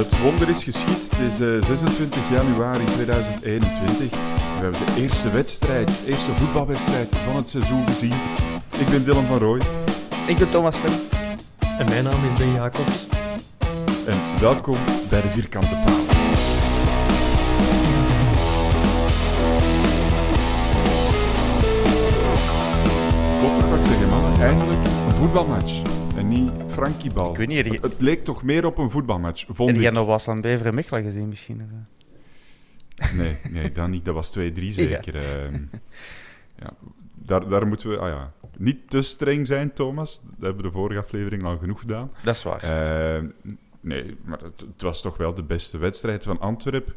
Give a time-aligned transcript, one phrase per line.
[0.00, 1.10] Het wonder is geschied.
[1.10, 4.10] Het is eh, 26 januari 2021.
[4.10, 4.16] We
[4.60, 8.14] hebben de eerste wedstrijd, de eerste voetbalwedstrijd van het seizoen gezien.
[8.78, 9.62] Ik ben Dylan van Rooij
[10.26, 10.92] Ik ben Thomas Lem.
[11.78, 13.06] En mijn naam is Ben Jacobs.
[14.06, 15.96] en welkom bij de Vierkante Paal.
[23.40, 24.40] Tot nog wat zeggen, mannen.
[24.40, 25.99] Eindelijk een voetbalmatch.
[26.16, 27.30] En niet Frankiebal.
[27.30, 29.76] Ik weet niet, die- Het, het leek toch meer op een voetbalmatch, vond ik.
[29.82, 31.62] jij nog was aan Beveren Mechelen gezien misschien?
[31.62, 31.68] of?
[33.16, 34.04] Nee, nee, dat niet.
[34.04, 35.14] Dat was 2-3 zeker.
[35.16, 35.62] ehm.
[36.56, 36.70] ja,
[37.14, 40.20] daar, daar moeten we ah ja, niet te streng zijn, Thomas.
[40.24, 42.10] Dat hebben we de vorige aflevering al genoeg gedaan.
[42.22, 42.62] Dat is waar.
[42.62, 43.26] Ehm,
[43.80, 46.94] nee, maar het, het was toch wel de beste wedstrijd van Antwerpen.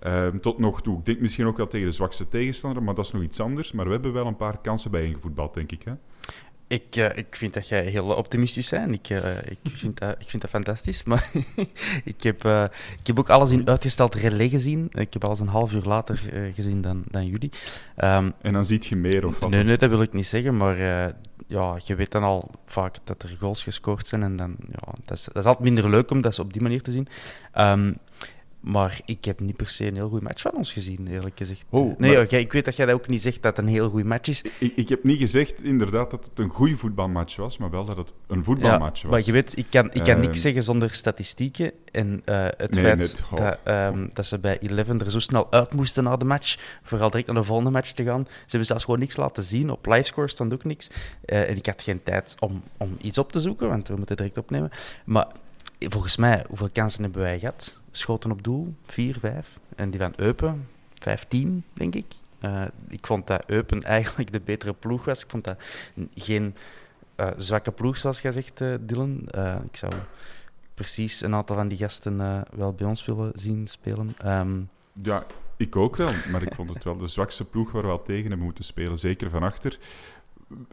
[0.00, 0.98] Ehm, tot nog toe.
[0.98, 3.72] Ik denk misschien ook wel tegen de zwakste tegenstander, maar dat is nog iets anders.
[3.72, 5.82] Maar we hebben wel een paar kansen bij ingevoetbald, denk ik.
[5.84, 5.92] Hè?
[6.70, 8.94] Ik, eh, ik vind dat jij heel optimistisch bent.
[8.94, 11.02] Ik, eh, ik, vind, dat, ik vind dat fantastisch.
[11.10, 11.30] Maar
[12.04, 12.64] ik, heb, eh,
[13.00, 14.88] ik heb ook alles in uitgesteld relais gezien.
[14.90, 16.20] Ik heb alles een half uur later
[16.54, 17.50] gezien dan, dan jullie.
[17.96, 19.50] Ehm, En dan ziet je meer of wat.
[19.50, 20.56] nee, nee, dat wil ik niet zeggen.
[20.56, 20.76] Maar
[21.46, 24.22] ja, je weet dan al vaak dat er goals gescoord zijn.
[24.22, 26.82] En dan, ja, dat, is, dat is altijd minder leuk om dat op die manier
[26.82, 27.08] te zien.
[27.52, 27.92] Ehm,
[28.60, 31.64] maar ik heb niet per se een heel goed match van ons gezien, eerlijk gezegd.
[31.68, 33.90] Oh, nee, maar- ik weet dat jij dat ook niet zegt dat het een heel
[33.90, 34.44] goed match is.
[34.58, 37.96] Ik, ik heb niet gezegd inderdaad dat het een goede voetbalmatch was, maar wel dat
[37.96, 39.10] het een voetbalmatch was.
[39.10, 41.72] Maar je weet, ik kan, ik kan Ehm, niks zeggen zonder statistieken.
[41.92, 45.46] En eh, het Nee, feit net, dat, ehm, dat ze bij Eleven er zo snel
[45.52, 48.24] uit moesten na de match, vooral direct naar de volgende match te gaan.
[48.26, 49.70] Ze hebben zelfs gewoon niks laten zien.
[49.70, 50.88] Op livescore stond ook niks.
[51.24, 54.16] Eh, en ik had geen tijd om, om iets op te zoeken, want we moeten
[54.16, 54.70] direct opnemen.
[55.04, 55.26] Maar
[55.78, 57.79] volgens mij, hoeveel kansen hebben wij gehad?
[57.90, 59.58] Schoten op doel, vier, vijf.
[59.76, 62.06] En die van Eupen, vijftien, denk ik.
[62.38, 65.22] Eh, ik vond dat Eupen eigenlijk de betere ploeg was.
[65.22, 65.56] Ik vond dat
[66.14, 66.54] geen
[67.14, 69.20] eh, zwakke ploeg, zoals jij zegt, eh, Dylan.
[69.70, 69.92] Ik zou
[70.74, 74.14] precies een aantal van die gasten wel bij ons willen zien spelen.
[74.18, 74.60] Ehm,
[74.92, 75.26] Ja,
[75.56, 76.10] ik ook wel.
[76.30, 78.98] Maar ik vond het wel de zwakste ploeg waar we wel tegen hebben moeten spelen.
[78.98, 79.78] Zeker van achter.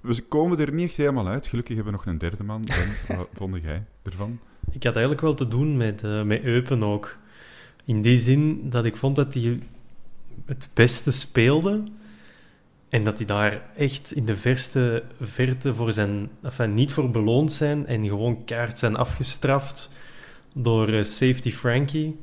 [0.02, 1.48] We komen er niet echt helemaal uit.
[1.48, 2.62] Gelukkig hebben we nog een derde man.
[2.62, 4.40] Ben, wat vond jij ervan?
[4.72, 7.18] Ik had eigenlijk wel te doen met, eh, met Eupen ook.
[7.86, 9.60] In die zin dat ik vond dat hij
[10.46, 11.84] het beste speelde.
[12.90, 17.52] En dat hij daar echt in de verste verte voor zijn, enfin, niet voor beloond
[17.52, 17.86] zijn.
[17.88, 19.92] En gewoon kaart zijn afgestraft
[20.54, 22.20] door eh, Safety Frankie.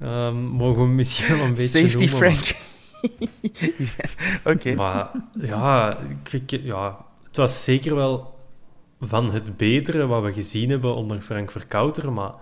[0.00, 2.54] Ehm, mogen we misschien wel een beetje Safety noemen, maar- Frank.
[3.78, 4.04] Ja,
[4.52, 4.74] Oké.
[4.74, 5.10] Maar
[5.40, 5.98] ja,
[6.30, 8.35] ik- ja, het was zeker wel
[9.00, 12.34] van het betere wat we gezien hebben onder Frank Verkouter, maar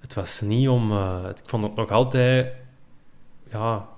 [0.00, 0.92] het was niet om...
[0.92, 2.52] eh, ik vond het nog altijd...
[3.50, 3.88] Ja,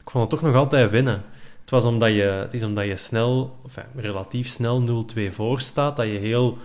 [0.00, 1.24] ik vond het toch nog altijd winnen.
[1.60, 3.56] Het, was omdat je, het is omdat je snel,
[3.94, 6.58] relatief snel 0-2 voor staat, dat je heel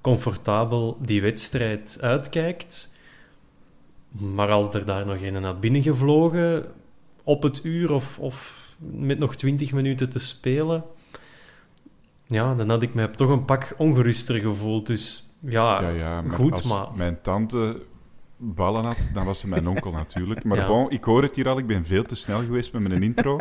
[0.00, 2.98] comfortabel die wedstrijd uitkijkt.
[4.08, 6.66] Maar als er daar nog een had binnengevlogen
[7.22, 10.84] op het uur of, of met nog 20 minuten te spelen,
[12.26, 14.86] ja, dan had ik me toch een pak ongeruster gevoeld.
[14.86, 17.82] Dus ja, ja, ja, maar goed, als maar mijn tante
[18.36, 20.44] ballen had, dan was het mijn onkel natuurlijk.
[20.44, 20.66] Maar Ja.
[20.66, 23.38] bon, ik hoor het hier al, ik ben veel te snel geweest met mijn intro.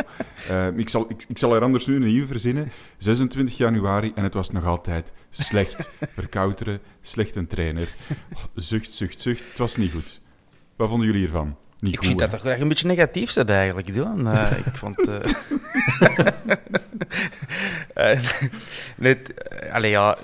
[0.50, 2.72] Eh, ik, zal, ik, ik zal er anders nu een nieuwe verzinnen.
[2.98, 5.90] 26 januari en het was nog altijd slecht.
[6.20, 7.88] Verkouteren, slecht een trainer.
[8.34, 9.50] Oh, Zucht, zucht, zucht.
[9.50, 10.22] Het was niet goed.
[10.76, 11.56] Wat vonden jullie hiervan?
[11.84, 12.28] Niet Ik goed, vind hè?
[12.28, 14.28] dat toch echt een beetje negatief zit eigenlijk, Dylan.
[14.28, 15.08] Eh, ik vond...
[15.08, 15.20] eh
[19.00, 20.18] het- eh, allee, ja,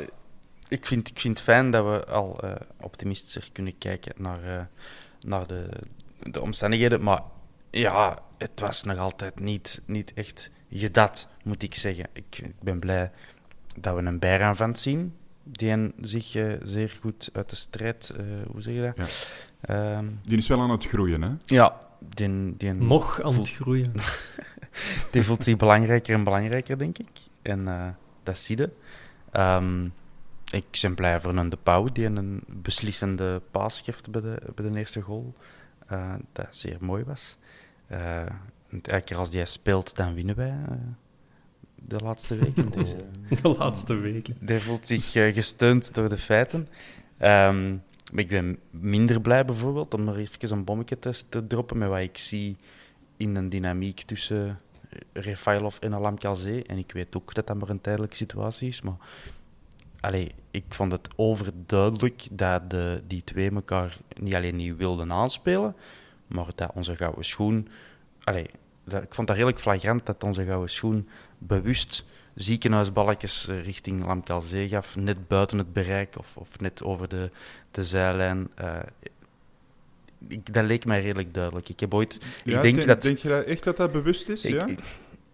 [0.67, 2.39] ik vind, ik vind het fijn dat we al
[2.81, 4.69] optimistischer kunnen kijken naar,
[5.19, 5.69] naar de,
[6.19, 7.03] de omstandigheden.
[7.03, 7.21] Maar
[7.69, 12.05] ja, het was nog altijd niet, niet echt gedat, moet ik zeggen.
[12.13, 13.11] Ik, ik ben blij
[13.77, 16.25] dat we een bijraanvand zien, die zich
[16.63, 18.13] zeer goed uit de strijd...
[18.51, 19.07] hoe zeg je dat?
[19.07, 19.13] Ja.
[19.61, 21.31] Ehm, Die is wel aan het groeien, hè?
[21.45, 23.93] ja, die, die, Nog aan het groeien.
[25.11, 27.09] die voelt zich belangrijker en belangrijker, denk ik.
[27.41, 27.87] En eh,
[28.23, 28.69] dat zie je.
[29.31, 29.85] Ehm,
[30.51, 34.69] ik ben blij voor een De Pauw, die een beslissende paas geeft bij de, bij
[34.69, 35.33] de eerste goal.
[35.87, 37.37] Eh, dat zeer mooi was.
[37.87, 38.23] Eh,
[38.69, 40.75] want elke keer als hij speelt, dan winnen wij eh,
[41.75, 42.69] de laatste weken.
[42.71, 42.89] Dus,
[43.29, 44.35] eh, De laatste weken.
[44.39, 46.67] die voelt zich gesteund door de feiten.
[47.17, 47.79] Ehm, maar
[48.13, 52.17] ik ben minder blij bijvoorbeeld om er even een bommetje te, droppen met wat ik
[52.17, 52.55] zie
[53.17, 54.59] in een dynamiek tussen
[55.13, 56.17] Refailov en Alam.
[56.67, 58.97] En ik weet ook dat dat maar een tijdelijke situatie is, maar
[59.99, 65.75] allee, ik vond het overduidelijk dat de, die twee elkaar niet alleen niet wilden aanspelen,
[66.27, 67.67] maar dat onze gouden schoen...
[68.23, 68.49] Allee,
[68.83, 72.05] dat, ik vond dat redelijk flagrant dat onze gouden schoen bewust
[72.41, 77.31] ziekenhuisballetjes eh, richting Lamkalzee gaf, net buiten het bereik of, of net over de,
[77.71, 78.47] de zijlijn.
[78.55, 78.79] Eh,
[80.27, 81.69] ik, dat leek mij redelijk duidelijk.
[81.69, 82.19] Ik heb ooit...
[82.43, 83.01] Ja, ik denk dat...
[83.01, 84.45] denk je dat echt dat dat bewust is?
[84.45, 84.67] Ik, ja?
[84.67, 84.79] ik,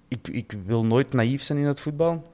[0.08, 2.34] ik, ik wil nooit naïef zijn in het voetbal.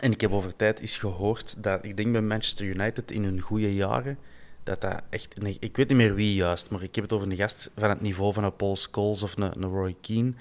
[0.00, 3.40] En ik heb over tijd eens gehoord dat, ik denk bij Manchester United in hun
[3.40, 4.18] goede jaren,
[4.62, 7.30] dat dat echt, nee, ik weet niet meer wie juist, maar ik heb het over
[7.30, 10.32] een gast van het niveau van een Paul Scholes of een, een Roy Keane,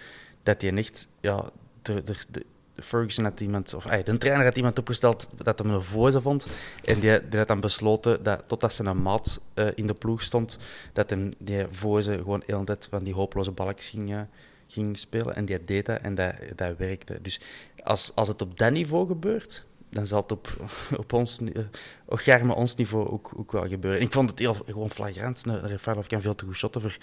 [0.44, 1.50] dat die echt, ja,
[1.82, 2.46] de, de, de,
[2.80, 6.48] Ferguson had iemand, of ay, de trainer had iemand opgesteld dat hem een voze vond.
[6.84, 10.22] En die, die had dan besloten dat totdat zijn een maat eh, in de ploeg
[10.22, 10.58] stond,
[10.94, 14.20] dat hem die voze gewoon hele tijd van die hopeloze balkjes ging, eh,
[14.68, 15.36] ging spelen.
[15.36, 17.20] En die deed dat en dat, dat werkte.
[17.22, 17.40] Dus
[17.84, 20.48] als, als het op dat niveau gebeurt, dan zal het op,
[20.98, 21.64] op ons, eh,
[22.06, 24.00] op Germe ons niveau ook, ook wel gebeuren.
[24.00, 25.44] En ik vond het heel gewoon flagrant.
[25.46, 26.98] Een Refailov kan veel te goed shotten voor,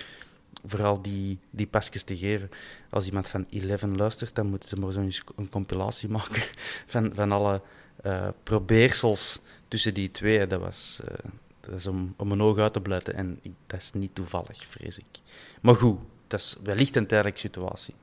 [0.67, 2.49] voor al die, die pasjes te geven.
[2.91, 6.43] Als iemand van Eleven luistert, dan moeten ze maar zo'n een compilatie maken
[6.87, 7.63] van, van alle
[8.03, 10.47] eh, probeersels tussen die twee.
[10.47, 11.01] Dat was...
[11.05, 11.15] eh,
[11.61, 14.67] dat is om, om mijn ogen uit te blijten en ik, dat is niet toevallig,
[14.67, 15.21] vrees ik.
[15.63, 17.95] Maar goed, dat is wellicht een tijdelijke situatie.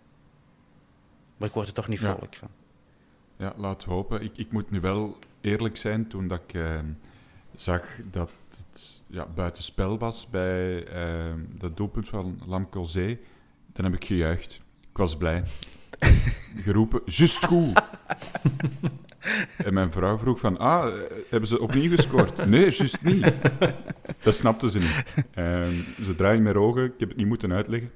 [1.38, 2.12] Maar ik word er toch niet Ja.
[2.14, 2.50] vrolijk van.
[3.38, 4.22] Ja, laten we hopen.
[4.22, 6.80] Ik, ik moet nu wel eerlijk zijn, toen dat ik eh,
[7.56, 7.82] zag
[8.12, 8.32] dat
[9.16, 13.20] ja, buitenspel was bij eh, dat doelpunt van Lamco Zee,
[13.74, 14.62] dan heb ik gejuicht.
[14.90, 15.44] Ik was blij.
[16.66, 17.82] Geroepen, juist goed.
[19.66, 22.46] en mijn vrouw vroeg van, ah, eh, hebben ze opnieuw gescoord?
[22.46, 23.34] Nee, juist niet.
[24.24, 25.04] Dat snapte ze niet.
[25.34, 25.74] Ehm,
[26.04, 27.92] ze draaien met ogen, ik heb het niet moeten uitleggen.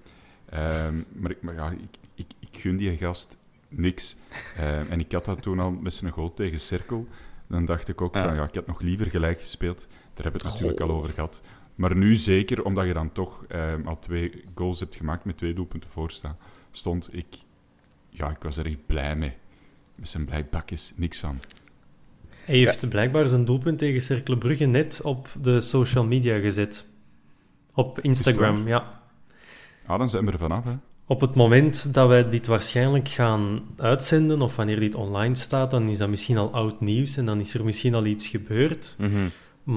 [0.50, 3.38] Ehm, maar ik, maar ja, ik, ik, ik gun die gast
[3.68, 4.16] niks.
[4.56, 7.08] Ehm, en ik had dat toen al met zijn goal tegen Cirkel.
[7.48, 8.24] Dan dacht ik ook Ja.
[8.24, 9.88] van, ja, ik had nog liever gelijk gespeeld.
[10.20, 11.42] Daar hebben we het natuurlijk al over gehad.
[11.76, 15.54] Maar nu zeker, omdat je dan toch ehm, al twee goals hebt gemaakt met twee
[15.54, 16.38] doelpunten voorstaan,
[16.72, 17.26] stond ik...
[18.10, 19.34] Ja, ik was er echt blij mee.
[19.96, 21.40] Met zijn blij bakjes, niks van.
[22.46, 26.88] Hij heeft blijkbaar zijn doelpunt tegen Cercle Brugge net op de social media gezet.
[27.74, 29.02] Op Instagram, ja.
[29.86, 30.74] Ah, dan zijn we er vanaf, hè.
[31.06, 35.90] Op het moment dat wij dit waarschijnlijk gaan uitzenden, of wanneer dit online staat, dan
[35.90, 38.98] is dat misschien al oud nieuws en dan is er misschien al iets gebeurd.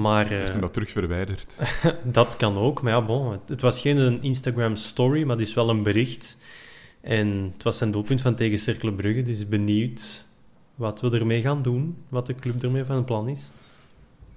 [0.01, 1.57] Maar Heeft eh, hem dat terug verwijderd.
[2.03, 2.81] dat kan ook.
[2.81, 6.37] Maar ja, bon, het, het was geen een Instagram story, maar dus wel een bericht.
[7.01, 10.27] En het was zijn doelpunt van tegen Cercle Brugge, dus benieuwd
[10.75, 13.51] wat we ermee gaan doen, wat de club ermee van plan is.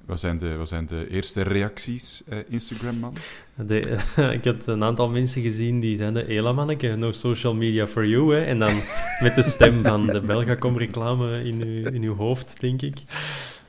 [0.04, 3.14] Wat zijn de, wat zijn de eerste reacties, eh, Instagram-man?
[4.32, 8.34] Ik had een aantal mensen gezien die zeiden, hela manneke, no social media for you,
[8.34, 8.44] hè.
[8.44, 8.74] En dan
[9.20, 13.02] met de stem van de Belgacom-reclame in uw, in uw hoofd, denk ik.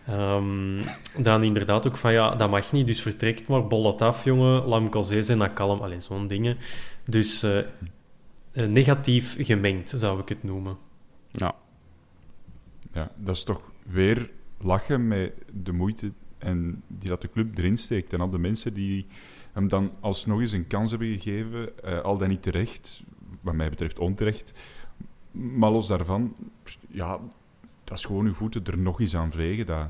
[0.08, 0.84] Ehm,
[1.18, 4.66] dan inderdaad ook van, ja, dat mag niet, dus vertrekt maar, bol het af, jongen,
[4.66, 6.58] lamkozee zijn dat kalm, alleen zo'n dingen.
[7.06, 7.66] Dus eh, eh,
[8.68, 10.78] negatief gemengd, zou ik het noemen.
[11.32, 11.56] Ja.
[12.94, 17.78] Ja, dat is toch weer lachen met de moeite en die dat de club erin
[17.78, 18.14] steekt.
[18.14, 19.08] En al de mensen die
[19.52, 23.04] hem dan alsnog eens een kans hebben gegeven, eh, al dan niet terecht,
[23.42, 24.60] wat mij betreft onterecht.
[25.32, 26.36] Maar los daarvan,
[26.88, 27.20] ja,
[27.88, 29.66] dat is gewoon uw voeten er nog eens aan vregen.
[29.66, 29.88] Dat,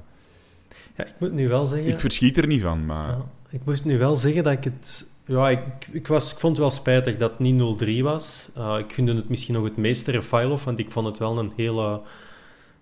[0.96, 1.92] Ja, ik moet nu wel zeggen...
[1.92, 3.08] Ik verschiet er niet van, maar...
[3.08, 5.12] Ja, ik moest nu wel zeggen dat ik het...
[5.26, 8.52] Ja, ik, ik, was, ik vond het wel spijtig dat het niet 0-3 was.
[8.58, 11.52] Uh, ik gunde het misschien nog het meeste Refailov, want ik vond het wel een
[11.56, 12.02] hele,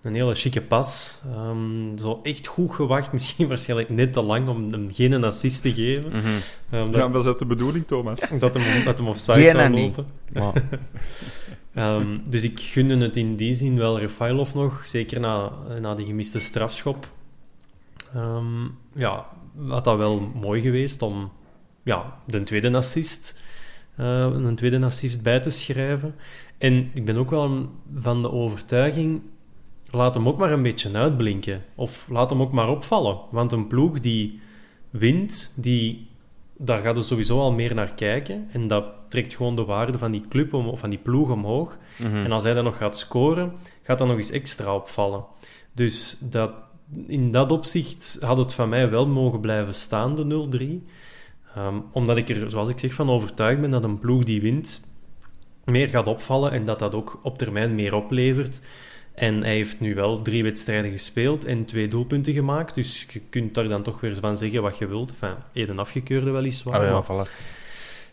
[0.02, 1.22] een hele chique pas.
[1.38, 5.74] Um, zo echt goed gewacht, misschien waarschijnlijk net te lang om hem geen assist te
[5.74, 6.10] geven.
[6.10, 6.78] Mhm.
[6.80, 8.20] Um, Ja, was dat de bedoeling, Thomas?
[8.40, 10.06] dat hem, dat hem offside zou lopen.
[11.75, 15.51] Ehm, dus ik gunde het in die zin wel Refailov nog, zeker na,
[15.82, 17.13] na die gemiste strafschop.
[18.13, 18.63] Ehm,
[18.94, 19.27] ja,
[19.67, 21.32] had dat wel mooi geweest om
[21.84, 23.39] ja, de tweede assist,
[23.96, 26.15] eh, een tweede assist bij te schrijven.
[26.58, 29.22] En ik ben ook wel van de overtuiging,
[29.91, 31.63] laat hem ook maar een beetje uitblinken.
[31.75, 33.20] Of laat hem ook maar opvallen.
[33.32, 34.39] Want een ploeg die
[34.89, 36.08] wint, die,
[36.58, 38.48] daar gaat er sowieso al meer naar kijken.
[38.52, 41.78] En dat trekt gewoon de waarde van die club om, of van die ploeg omhoog.
[41.98, 42.16] mhm.
[42.16, 45.26] En als hij dan nog gaat scoren, gaat dat nog eens extra opvallen.
[45.74, 46.52] Dus dat,
[47.08, 50.88] in dat opzicht had het van mij wel mogen blijven staan, de 0-3.
[51.56, 54.88] Ehm, omdat ik er, zoals ik zeg, van overtuigd ben dat een ploeg die wint
[55.66, 58.62] meer gaat opvallen en dat dat ook op termijn meer oplevert.
[59.16, 62.76] En hij heeft nu wel drie wedstrijden gespeeld en twee doelpunten gemaakt.
[62.76, 65.12] Dus je kunt daar dan toch weer van zeggen wat je wilt.
[65.12, 66.80] Enfin, één afgekeurde weliswaar.
[66.80, 67.32] Ah, ja, maar- voilà.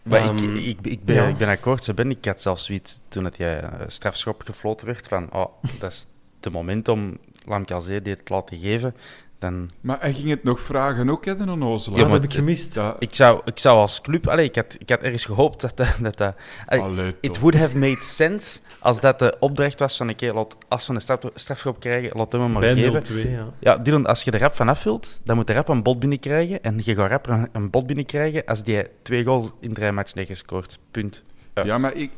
[0.03, 1.27] Maar Ehm, ik, ik, ik, ben, ja.
[1.27, 2.11] ik ben akkoord, ze ben.
[2.11, 5.47] Ik had zelfs zoiets toen het jij eh, strafschop gefloten werd van oh,
[5.81, 6.07] dat is
[6.41, 8.95] het moment om Lamkelzee dit te laten geven.
[9.43, 11.99] Dan, Maar hij ging het nog vragen ook, hè, de onnozelaar.
[11.99, 12.75] Ja, Ja, dat heb ik gemist.
[12.75, 14.29] Ja, ik, zou, ik zou als club...
[14.29, 15.97] Allee, ik, had, ik had ergens gehoopt dat dat...
[16.01, 16.35] dat, dat
[16.67, 20.11] allee, it would have made sense als dat de opdracht was van...
[20.11, 23.27] oké, laat als we een straf, strafschop krijgen, laat hem hem maar Bij geven.
[23.27, 23.47] 0-2, ja.
[23.59, 26.63] Ja, Dylan, als je er rap vanaf wilt, dan moet de rap een bot binnenkrijgen.
[26.63, 30.19] En je gaat rap een, een bot binnenkrijgen als die twee goals in drie matchen
[30.19, 30.79] heeft gescoord.
[30.91, 31.23] Punt.
[31.55, 31.67] Uit.
[31.67, 32.11] Ja, maar ik,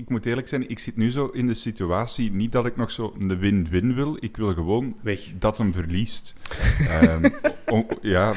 [0.00, 2.90] ik, moet eerlijk zijn, ik zit nu zo in de situatie, niet dat ik nog
[2.90, 5.32] zo een win-win wil, ik wil gewoon Weg.
[5.38, 6.34] dat hem verliest.
[6.88, 7.28] Ehm,
[7.66, 8.32] on- ja,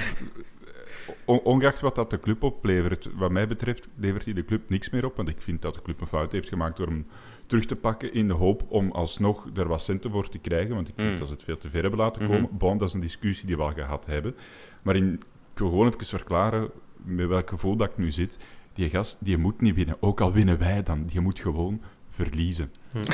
[1.25, 4.89] on- ongeacht wat dat de club oplevert, wat mij betreft levert hij de club niks
[4.89, 7.07] meer op, want ik vind dat de club een fout heeft gemaakt door hem
[7.47, 10.87] terug te pakken in de hoop om alsnog er wat centen voor te krijgen, want
[10.87, 11.17] ik vind Mm.
[11.17, 12.31] dat ze het veel te ver hebben laten Mhm.
[12.31, 12.49] komen.
[12.57, 14.35] Bon, dat is een discussie die we al gehad hebben.
[14.83, 15.13] Maar in,
[15.53, 16.69] ik wil gewoon even verklaren
[17.03, 18.37] met welk gevoel dat ik nu zit.
[18.73, 19.97] Die gast, die moet niet winnen.
[19.99, 21.05] Ook al winnen wij dan.
[21.05, 22.71] Die moet gewoon verliezen.
[22.91, 22.99] Hm.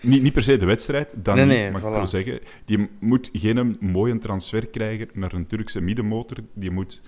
[0.00, 1.54] Niet, niet per se de wedstrijd, dan Nee, niet.
[1.56, 1.90] nee, maar ik voilà.
[1.90, 6.36] wil zeggen, die moet geen mooie transfer krijgen naar een Turkse middenmotor.
[6.54, 7.00] Die moet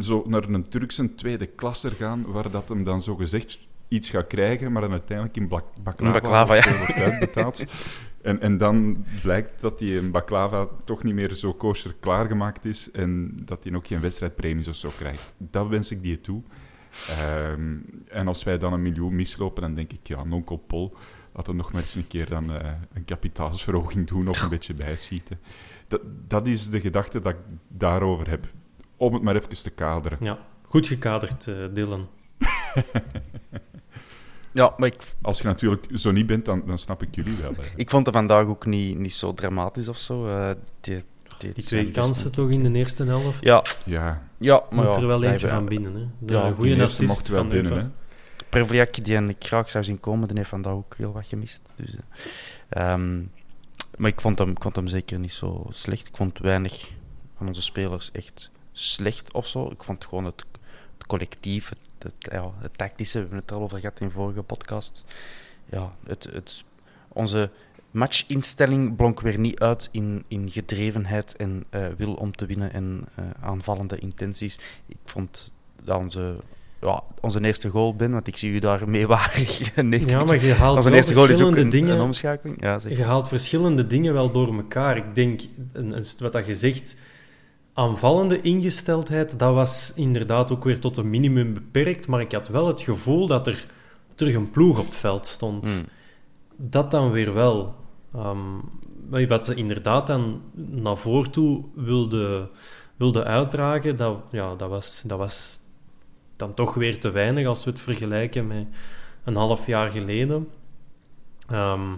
[0.00, 4.26] zo naar een Turkse tweede klasser gaan, waar dat hem dan zo gezegd iets gaat
[4.26, 6.76] krijgen, maar dan uiteindelijk in bak baklava, In baklava, ja.
[6.78, 7.64] wordt uitbetaald.
[8.22, 12.90] En, en dan blijkt dat die een baklava toch niet meer zo kosher klaargemaakt is
[12.90, 15.34] en dat hij ook geen wedstrijdpremies of zo krijgt.
[15.38, 16.42] Dat wens ik die toe.
[17.08, 17.76] Ehm,
[18.08, 20.96] en als wij dan een miljoen mislopen, dan denk ik, ja, nonkel Pol,
[21.32, 24.74] laten we nog maar eens een keer dan, eh, een kapitaalsverhoging doen of een beetje
[24.74, 25.40] bijschieten.
[25.88, 28.46] Dat, dat is de gedachte dat ik daarover heb.
[28.96, 30.18] Om het maar even te kaderen.
[30.20, 32.08] Ja, goed gekaderd, eh, Dylan.
[34.52, 37.50] Ja, maar ik, Als je natuurlijk zo niet bent, dan, dan snap ik jullie wel.
[37.56, 37.62] hè.
[37.76, 40.26] ik vond het vandaag ook niet, niet zo dramatisch of zo.
[40.26, 41.04] eh, die,
[41.38, 43.44] die, Die twee kansen toch in de eerste helft?
[43.44, 45.94] Ja, Ja, ja maar Moet ja, er wel eentje van binnen.
[45.94, 46.06] Hè?
[46.18, 47.78] De Ja, goede die eerste assist mocht wel van binnen.
[47.78, 47.86] Hè.
[48.48, 51.62] Prevliak, die ik graag zou zien komen, die heeft vandaag ook heel wat gemist.
[51.74, 51.96] Dus,
[52.68, 53.18] eh, ehm,
[53.96, 56.08] maar ik vond, hem, ik vond hem zeker niet zo slecht.
[56.08, 56.90] Ik vond weinig
[57.36, 59.70] van onze spelers echt slecht of zo.
[59.70, 60.44] Ik vond gewoon het,
[60.98, 64.10] het collectief, het, het, ja, het tactische, we hebben het er al over gehad in
[64.10, 65.04] vorige podcast.
[65.70, 66.64] Ja, het, het,
[67.08, 67.50] onze
[67.90, 73.04] matchinstelling blonk weer niet uit in, in gedrevenheid en eh, wil om te winnen en
[73.14, 74.58] eh, aanvallende intenties.
[74.86, 75.52] Ik vond
[75.82, 76.34] dat onze
[76.80, 79.74] ja, onze eerste goal ben, want ik zie u daar meewarig.
[79.82, 81.94] nee, Ja, maar je haalt onze wel eerste goal is ook verschillende een, dingen...
[81.94, 82.62] een omschakeling.
[82.62, 82.96] Ja, zeg.
[82.96, 84.96] Je haalt verschillende dingen wel door elkaar.
[84.96, 85.40] Ik denk,
[85.72, 86.96] een, een- wat dat je zegt,
[87.72, 92.66] aanvallende ingesteldheid, dat was inderdaad ook weer tot een minimum beperkt, maar ik had wel
[92.66, 93.66] het gevoel dat er
[94.14, 95.68] terug een ploeg op het veld stond.
[95.68, 95.84] Hmm.
[96.56, 97.74] Dat dan weer wel.
[98.14, 102.48] Ehm, wat ze inderdaad dan naar voren toe wilde,
[102.96, 105.60] wilde uitdragen, dat, ja, dat, was, dat was
[106.36, 108.66] dan toch weer te weinig als we het vergelijken met
[109.24, 110.48] een half jaar geleden.
[111.48, 111.92] Ehm,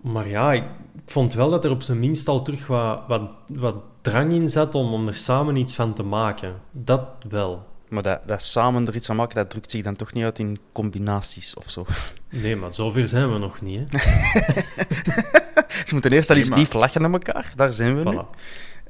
[0.00, 0.64] maar ja, ik,
[0.94, 4.48] ik vond wel dat er op zijn minst al terug wat, wat, wat drang in
[4.48, 6.54] zat om, om er samen iets van te maken.
[6.70, 7.68] Dat wel.
[7.88, 10.38] Maar dat, dat samen er iets aan maken, dat drukt zich dan toch niet uit
[10.38, 11.86] in combinaties of zo.
[12.28, 13.92] Nee, maar zover zijn we nog niet.
[13.92, 13.98] Hè?
[15.86, 18.16] Ze moeten eerst al eens lief lachen naar elkaar, daar zijn we nu.
[18.16, 18.40] Voilà.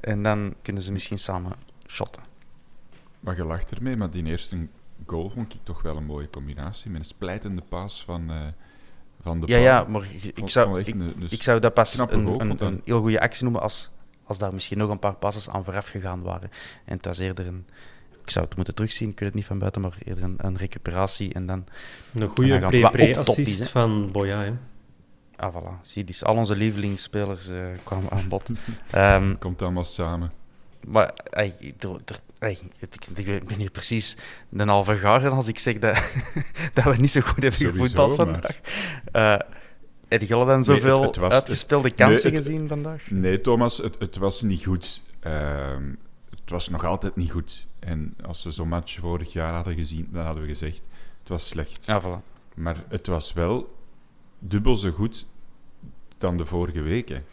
[0.00, 1.52] En dan kunnen ze misschien samen
[1.86, 2.22] shotten.
[3.20, 4.68] Maar je lacht ermee, maar die eerste
[5.06, 6.90] goal vond ik toch wel een mooie combinatie.
[6.90, 8.36] Met een splijtende paas van, eh,
[9.22, 10.02] van de Ja, ja, maar
[10.34, 13.20] ik zou, echt ik, een- een ik zou dat pas een, een, een heel goede
[13.20, 13.90] actie noemen als,
[14.24, 16.50] als daar misschien nog een paar passes aan vooraf gegaan waren.
[16.84, 17.66] En het was eerder een,
[18.24, 20.56] ik zou het moeten terugzien, ik weet het niet van buiten, maar eerder een, een
[20.56, 21.64] recuperatie en dan...
[22.14, 24.52] Een goede pre-pre-assist van Boya, hè.
[25.36, 25.80] Ah, voilà.
[25.82, 28.50] Zie, dus al onze lievelingsspelers eh, kwamen aan bod.
[28.90, 30.32] Ehm, Komt allemaal samen.
[30.86, 34.16] maar ey, er- er- ik, ik- ik ben hier precies
[34.52, 36.12] een halve garen als ik zeg dat,
[36.74, 38.60] dat we niet zo goed hebben Sowieso, gevoetbald vandaag.
[39.12, 39.36] Eh
[40.08, 43.10] heb je al dan zoveel Nee, het- het was- uitgespeelde kansen nee, gezien vandaag?
[43.10, 45.02] Nee, Thomas, het, het was niet goed.
[45.20, 45.84] Ehm,
[46.30, 47.66] het was nog altijd niet goed.
[47.78, 50.82] En als we zo'n match vorig jaar hadden gezien, dan hadden we gezegd,
[51.20, 51.84] het was slecht.
[51.86, 52.24] Ja, voilà.
[52.54, 53.76] Maar het was wel
[54.38, 55.26] dubbel zo goed
[56.18, 57.24] dan de vorige weken.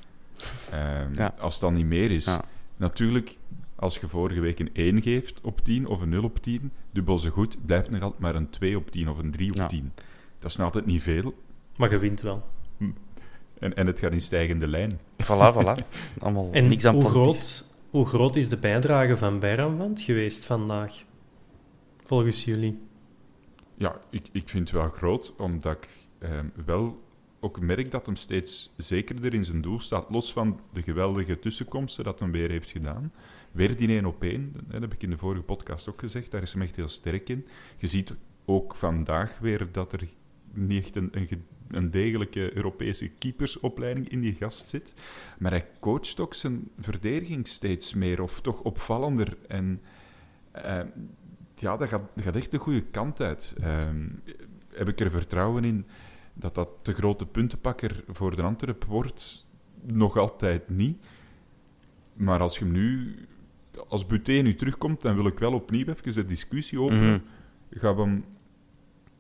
[0.72, 1.34] Ehm, Ja.
[1.40, 2.26] Als het dan niet meer is.
[2.26, 2.42] Ja.
[2.76, 3.36] Natuurlijk,
[3.80, 7.18] als je vorige week een 1 geeft op 10 of een 0 op 10, dubbel
[7.18, 9.68] zo goed, blijft nog altijd maar een 2 op 10 of een 3 op Ja.
[9.68, 9.92] 10.
[10.40, 11.34] Dat is nog altijd niet veel.
[11.78, 12.44] Maar je wint wel.
[13.60, 14.92] En, en het gaat in stijgende lijn.
[15.24, 15.76] Voilà, voilà.
[16.20, 21.04] Allemaal En niks aan hoe groot, hoe groot is de bijdrage van Bijramvand geweest vandaag?
[22.04, 22.80] Volgens jullie?
[23.78, 25.88] Ja, ik, ik vind het wel groot, omdat ik
[26.20, 27.02] ehm, wel
[27.40, 30.10] ook merk dat hem steeds zekerder in zijn doel staat.
[30.10, 33.12] Los van de geweldige tussenkomsten dat hem weer heeft gedaan.
[33.58, 36.42] Weer die 1 op 1, dat heb ik in de vorige podcast ook gezegd, daar
[36.42, 37.46] is hem echt heel sterk in.
[37.78, 40.08] Je ziet ook vandaag weer dat er
[40.54, 44.94] niet echt een, een, ge- een degelijke Europese keepersopleiding in die gast zit.
[45.40, 49.38] Maar hij coacht ook zijn verdediging steeds meer, of toch opvallender.
[49.48, 49.82] En
[50.52, 50.80] eh,
[51.56, 53.54] ja, dat gaat, dat gaat echt de goede kant uit.
[53.60, 54.06] Ehm,
[54.74, 55.86] heb ik er vertrouwen in
[56.34, 59.48] dat dat de grote puntenpakker voor de Antwerp wordt?
[59.82, 61.06] Nog altijd niet.
[62.14, 63.16] Maar als je hem nu...
[63.88, 67.24] Als Buté nu terugkomt, dan wil ik wel opnieuw even de discussie openen.
[67.70, 67.80] Mhm.
[67.80, 68.26] Gaan we hem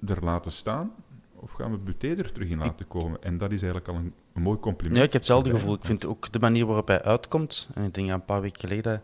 [0.05, 0.91] er laten staan?
[1.35, 3.23] Of gaan we Buté er terug in laten komen?
[3.23, 4.97] En dat is eigenlijk al een, een mooi compliment.
[4.97, 5.73] Ja, ik heb hetzelfde gevoel.
[5.73, 7.69] Ik vind ook de manier waarop hij uitkomt.
[7.73, 9.01] En ik denk een paar weken geleden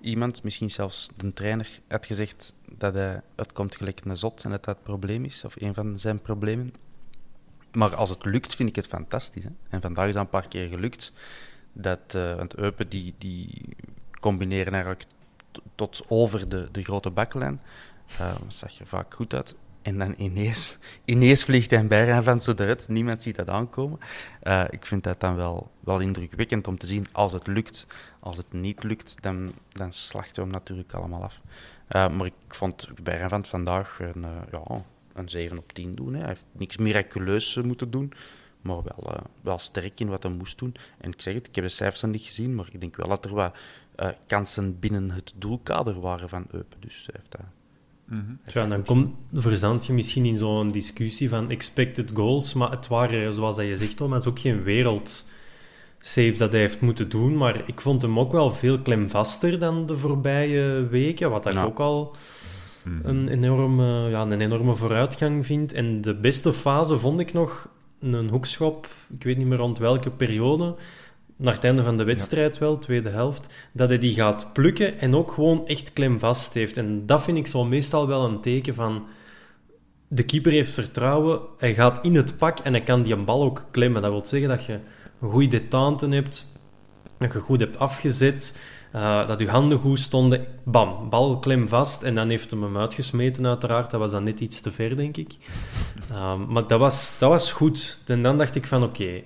[0.00, 4.64] iemand, misschien zelfs de trainer, had gezegd dat hij uitkomt gelijk een zot en dat
[4.64, 6.72] dat het probleem is, of een van zijn problemen.
[7.72, 9.44] Maar als het lukt, vind ik het fantastisch.
[9.44, 9.50] Hè?
[9.68, 11.12] En vandaag is dat een paar keer gelukt.
[11.72, 13.68] Dat, eh want Eupen die, die
[14.22, 15.04] combineren eigenlijk
[15.74, 17.60] tot over de, de grote baklijn.
[18.18, 19.54] Eh, dat zag er vaak goed uit.
[19.82, 22.88] En dan ineens, ineens vliegt hij bij van ze eruit.
[22.88, 23.98] Niemand ziet dat aankomen.
[24.40, 27.86] Eh, ik vind dat dan wel, wel indrukwekkend om te zien als het lukt.
[28.20, 31.40] Als het niet lukt, dan, dan slachten we hem natuurlijk allemaal af.
[31.88, 36.12] Eh, maar ik vond Bergevand vandaag een, ja, een 7 op 10 doen.
[36.12, 36.18] Hè.
[36.18, 38.12] Hij heeft niks miraculeus moeten doen,
[38.60, 40.74] maar wel, wel sterk in wat hij moest doen.
[40.98, 43.08] En ik zeg het, ik heb de cijfers nog niet gezien, maar ik denk wel
[43.08, 43.54] dat er wat
[43.94, 46.80] eh, kansen binnen het doelkader waren van Eupen.
[46.80, 47.40] Dus hij heeft dat...
[48.04, 48.32] Mhm.
[48.44, 53.34] Ja, dan kom, verzand je misschien in zo'n discussie van expected goals, maar het waren,
[53.34, 55.30] zoals dat je zegt, Thomas, ook geen wereld
[55.98, 59.86] saves dat hij heeft moeten doen, maar ik vond hem ook wel veel klemvaster dan
[59.86, 61.64] de voorbije weken, wat ik Ja.
[61.64, 62.16] ook al
[62.82, 63.08] Mhm.
[63.08, 65.72] een enorme, ja, een enorme vooruitgang vind.
[65.72, 67.68] En de beste fase vond ik nog
[68.00, 70.74] een hoekschop, ik weet niet meer rond welke periode,
[71.42, 75.14] naar het einde van de wedstrijd wel, tweede helft, dat hij die gaat plukken en
[75.14, 76.76] ook gewoon echt klemvast heeft.
[76.76, 79.06] En dat vind ik zo meestal wel een teken van...
[80.08, 83.42] De keeper heeft vertrouwen, hij gaat in het pak en hij kan die een bal
[83.42, 84.02] ook klemmen.
[84.02, 84.72] Dat wil zeggen dat je
[85.20, 86.58] een goede detente hebt,
[87.18, 88.58] dat je goed hebt afgezet,
[88.92, 90.46] eh, dat je handen goed stonden.
[90.64, 93.90] Bam, bal klem vast en dan heeft hem hem uitgesmeten uiteraard.
[93.90, 95.36] Dat was dan net iets te ver, denk ik.
[96.12, 98.02] Ehm, maar dat was, dat was goed.
[98.06, 99.22] En dan dacht ik van oké,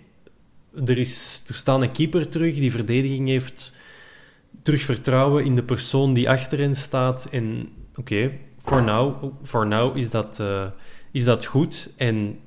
[0.85, 3.79] er, is, er staat een keeper terug, die verdediging heeft
[4.63, 7.29] terug vertrouwen in de persoon die achter hen staat.
[7.31, 10.67] En oké, for now, for now is, dat, eh,
[11.13, 11.93] is dat goed.
[11.97, 12.39] En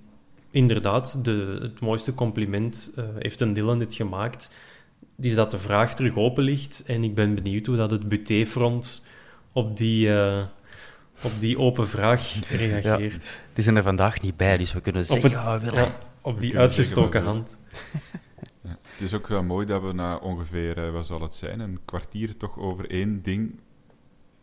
[0.52, 4.56] inderdaad, de, het mooiste compliment eh, heeft een Dylan dit gemaakt.
[5.16, 6.84] Die is dat de vraag terug open ligt.
[6.88, 9.06] En ik ben benieuwd hoe dat het buté-front
[9.54, 10.44] op die, eh,
[11.24, 13.42] op die open vraag reageert.
[13.54, 15.24] Die zijn er vandaag niet bij, dus we kunnen zeggen...
[15.32, 17.58] het- ja, we willen- Ja, op die uitgestoken hand.
[18.62, 18.78] Ja.
[18.82, 21.80] Het is ook wel mooi dat we na ongeveer, eh, wat zal het zijn, een
[21.86, 23.60] kwartier toch over één ding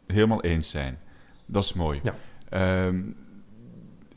[0.06, 0.98] helemaal eens zijn.
[1.46, 2.00] Dat is mooi.
[2.02, 2.14] Ja.
[2.48, 3.02] Ehm,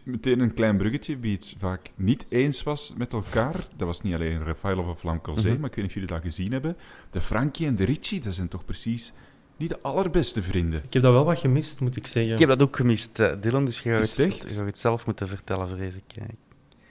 [0.04, 3.56] meteen een klein bruggetje, wie het vaak niet eens was met elkaar.
[3.76, 5.60] Dat was niet alleen Rafael of Lam Colzé, Mhm.
[5.60, 6.78] maar ik weet niet of jullie dat gezien hebben.
[7.12, 9.14] De Frankie en de Richie, dat zijn toch precies
[9.58, 10.82] niet de allerbeste vrienden.
[10.84, 12.34] Ik heb dat wel wat gemist, moet ik zeggen.
[12.34, 15.06] Ik heb dat ook gemist, eh, Dylan, dus je gaat, het, je gaat het zelf
[15.06, 16.04] moeten vertellen, vrees ik.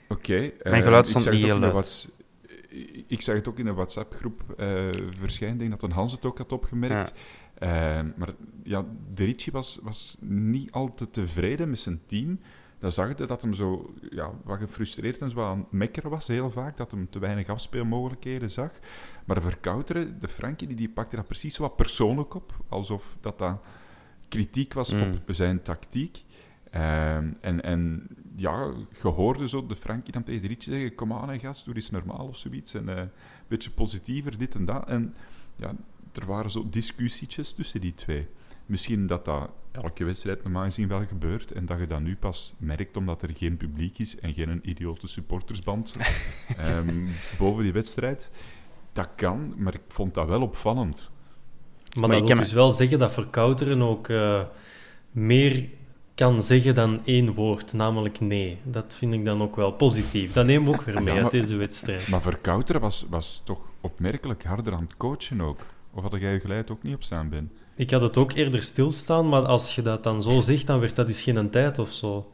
[0.09, 0.35] Oké.
[0.37, 1.73] eh, Mijn geluid stond niet het ook heel in de luid.
[1.73, 2.07] Whats-
[3.07, 4.83] Ik zag het ook in de WhatsApp-groep eh
[5.19, 5.55] verschijnen.
[5.55, 7.13] Ik denk dat een Hans het ook had opgemerkt.
[7.53, 7.69] Eh,
[8.15, 8.29] maar
[8.63, 12.39] ja, de Ricci was, was niet al te tevreden met zijn team.
[12.79, 16.27] dan zag je dat hem zo ja, wat gefrustreerd en zo aan het mekkeren was,
[16.27, 16.77] heel vaak.
[16.77, 18.71] Dat hem te weinig afspeelmogelijkheden zag.
[19.25, 22.53] Maar de Verkouteren, de Frankie, die, die pakte dat precies wat persoonlijk op.
[22.69, 23.57] Alsof dat, dat
[24.27, 25.01] kritiek was Mm.
[25.01, 26.23] op zijn tactiek.
[26.71, 28.07] Ehm, en, en
[28.39, 31.75] ja, je hoorde zo de Frankie dan tegen Rietje zeggen: Kom aan, hè, gast, doe
[31.75, 32.73] eens normaal of zoiets.
[32.73, 33.09] En eh, een
[33.47, 34.87] beetje positiever, dit en dat.
[34.87, 35.15] En
[35.55, 35.71] ja,
[36.13, 38.27] er waren zo discussietjes tussen die twee.
[38.65, 42.53] Misschien dat dat elke wedstrijd normaal gezien wel gebeurt en dat je dat nu pas
[42.57, 45.95] merkt omdat er geen publiek is en geen een idiote supportersband
[46.57, 48.29] ehm, boven die wedstrijd.
[48.91, 51.11] Dat kan, maar ik vond dat wel opvallend.
[51.99, 54.41] Maar, Maar ik heb dus wel zeggen dat Verkouteren ook eh,
[55.11, 55.69] meer
[56.19, 58.57] kan zeggen dan één woord, namelijk nee.
[58.63, 60.33] Dat vind ik dan ook wel positief.
[60.33, 62.07] Dat nemen we ook weer mee Ja, uit maar- deze wedstrijd.
[62.07, 65.59] Maar Verkouteren was, was toch opmerkelijk harder aan het coachen ook.
[65.93, 67.51] Of had jij je geleid ook niet op staan, Ben?
[67.75, 70.95] Ik had het ook eerder stilstaan, maar als je dat dan zo zegt, dan werd
[70.95, 72.31] dat eens geen tijd of zo.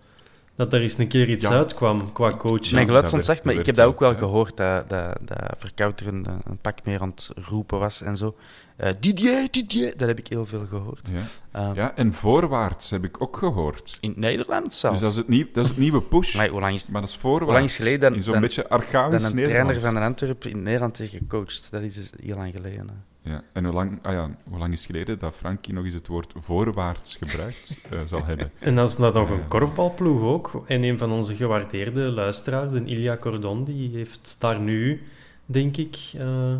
[0.55, 1.49] Dat er eens een keer iets Ja.
[1.49, 2.71] uitkwam qua coaching.
[2.71, 6.13] Mijn geluid stond zacht, maar ik heb dat ook wel gehoord, dat, dat, dat Verkouteren
[6.15, 8.35] een, een pak meer aan het roepen was en zo.
[8.75, 11.09] Eh, Didier, Didier, dat heb ik heel veel gehoord.
[11.13, 11.21] Ja.
[11.69, 13.97] Eh, ja, en voorwaarts heb ik ook gehoord.
[14.01, 14.95] In het Nederlands zelfs.
[14.95, 16.35] Dus dat is het, nieuw, dat is het nieuwe push.
[16.35, 17.45] Maar hoe lang is, Maar dat is voorwaarts.
[17.45, 19.85] Hoe lang is geleden dan- In zo'n dan- beetje dan archaïsch een trainer Nederlands.
[19.85, 21.67] van de Antwerpen in Nederland heeft gecoacht?
[21.71, 22.87] Dat is dus heel lang geleden.
[22.87, 23.29] hè.
[23.31, 25.93] Ja, en hoe lang, ah ja, hoe lang is het geleden dat Frankie nog eens
[25.93, 28.51] het woord voorwaarts gebruikt eh, zal hebben?
[28.59, 30.63] En dan is dat nog een korfbalploeg ook.
[30.67, 35.01] En een van onze gewaardeerde luisteraars, de Ilya Cordon, die heeft daar nu,
[35.45, 35.97] denk ik...
[36.17, 36.53] eh,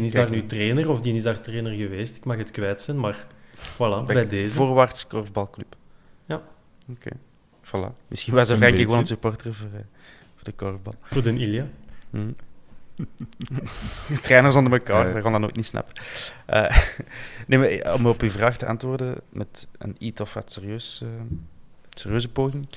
[0.00, 2.16] die is Kijk, daar nu trainer, of die is daar trainer geweest.
[2.16, 3.26] Ik mag het kwijt zijn, maar
[3.56, 4.54] voilà, bij, Bij deze.
[4.54, 5.76] Voorwaarts korfbalclub.
[6.26, 6.42] Ja.
[6.90, 7.10] Oké.
[7.64, 8.06] Voilà.
[8.08, 8.84] Misschien was er beetje.
[8.84, 9.80] gewoon een supporter voor, eh,
[10.34, 10.92] voor de korfbal.
[11.02, 11.66] Voor de Ilya.
[12.10, 12.30] Hm.
[14.22, 15.94] Trainers onder elkaar, we gaan dat nooit niet snappen.
[16.46, 16.76] Eh,
[17.46, 21.02] nee, maar eh, om op uw vraag te antwoorden met een iets of wat serieus,
[21.94, 22.68] serieuze poging.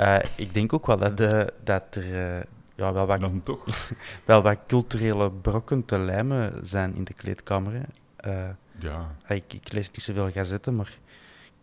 [0.00, 2.40] Eh, ik denk ook wel dat, de, dat er eh,
[2.80, 3.64] ja, wel, wat, Dan toch.
[4.24, 7.72] wel wat culturele brokken te lijmen zijn in de kleedkamer.
[7.72, 7.82] hè.
[8.16, 10.98] Eh, Ja, ik, ik lees niet zoveel gazetten, maar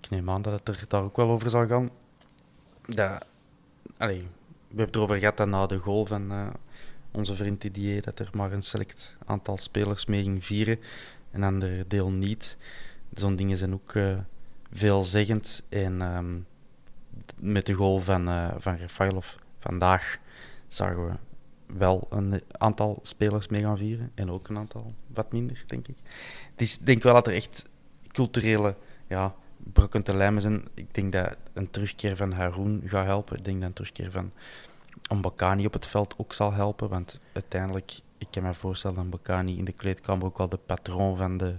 [0.01, 1.89] ik neem aan dat het er daar ook wel over zal gaan.
[2.85, 3.25] Dat,
[3.97, 4.27] allee, we
[4.67, 6.47] hebben het erover gehad dat na de goal van eh,
[7.11, 10.79] onze vriend Didier, dat er maar een select aantal spelers mee ging vieren,
[11.31, 12.57] en ander deel niet.
[13.13, 14.17] Zo'n dingen zijn ook eh,
[14.71, 15.63] veelzeggend.
[15.69, 16.39] En ehm,
[17.39, 19.27] met de goal van, eh van Rafailov
[19.59, 20.17] vandaag
[20.67, 21.13] zagen we
[21.77, 24.11] wel een aantal spelers mee gaan vieren.
[24.15, 25.95] En ook een aantal wat minder, denk ik.
[26.55, 27.65] Is, ik denk wel dat er echt
[28.07, 28.75] culturele
[29.07, 30.67] ja, brokken te lijmen zijn.
[30.73, 33.37] Ik denk dat een terugkeer van Haroun gaat helpen.
[33.37, 34.31] Ik denk dat een terugkeer van
[35.15, 36.89] Mbakani op het veld ook zal helpen.
[36.89, 41.17] Want uiteindelijk, ik kan me voorstellen dat Mbakani in de kleedkamer ook wel de patroon
[41.17, 41.55] van de,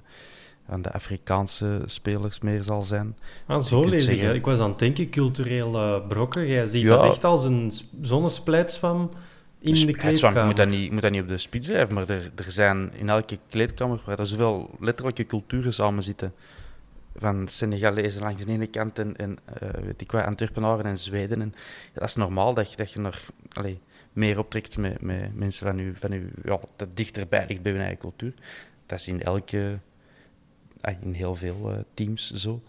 [0.69, 3.17] van de Afrikaanse spelers meer zal zijn.
[3.47, 4.09] Ah, Je zo lees ik.
[4.11, 4.35] zeggen- hè.
[4.35, 6.47] Ik was aan het denken, culturele brokken.
[6.47, 6.89] Jij ziet Ja.
[6.97, 9.11] dat echt als een sp- zonnesplijtswam
[9.61, 10.39] in de kleedkamer.
[10.41, 12.51] Je moet, dat niet, je moet dat niet op de spits drijven, maar er, er
[12.51, 16.33] zijn in elke kleedkamer waar er zoveel letterlijke culturen samen zitten.
[17.17, 21.41] Van Senegalezen langs de ene kant en, en eh, weet ik wat, Antwerpenaren en Zweden.
[21.41, 21.55] En,
[21.95, 23.19] ja, dat is normaal dat je, dat je nog
[24.13, 27.81] meer optrekt met, met mensen van je, van je ja, dat dichterbij ligt bij hun
[27.81, 28.33] eigen cultuur.
[28.87, 29.79] Dat is in elke,
[30.81, 32.63] in heel veel eh, teams zo.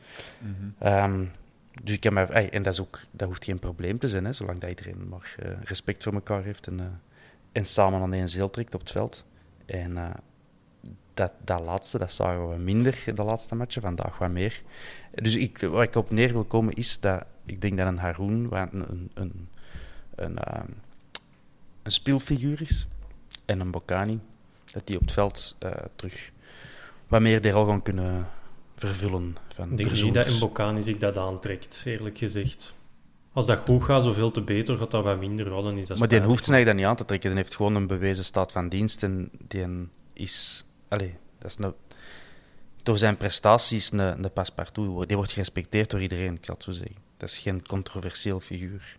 [0.78, 1.26] Ehm,
[1.84, 4.34] dus ik kan mij, en dat, is ook, dat hoeft geen probleem te zijn, hè,
[4.34, 6.86] zolang dat iedereen maar eh, respect voor elkaar heeft en, eh,
[7.52, 9.26] en samen aan één zeel trekt op het veld.
[9.66, 10.14] En
[11.14, 14.62] dat, dat laatste, dat zagen we minder de laatste matchen, vandaag wat meer.
[15.14, 18.50] Dus ik, waar ik op neer wil komen is dat ik denk dat een Haroun
[18.50, 19.48] wat een, een, een,
[20.16, 20.72] een, ehm,
[21.84, 22.88] een speelfiguur is
[23.46, 24.20] en een Bocani,
[24.72, 25.56] dat die op het veld
[25.96, 26.32] terug
[27.10, 28.28] wat meer de rol gaan kunnen
[28.76, 29.36] vervullen.
[29.54, 32.78] Van Ik denk niet dat Mbokani zich dat aantrekt, eerlijk gezegd.
[33.34, 35.78] Als dat goed gaat, zoveel te beter, gaat dat wat minder rollen.
[35.78, 37.30] Is dat Maar die hoeft zich eigenlijk dat niet aan te trekken.
[37.30, 39.04] Die heeft gewoon een bewezen staat van dienst.
[39.04, 40.66] En die is...
[40.88, 41.74] Allee, dat is een,
[42.84, 45.08] door zijn prestaties een, een paspartout.
[45.08, 46.98] Die wordt gerespecteerd door iedereen, ik zal het zo zeggen.
[47.18, 48.98] Dat is geen controversieel figuur,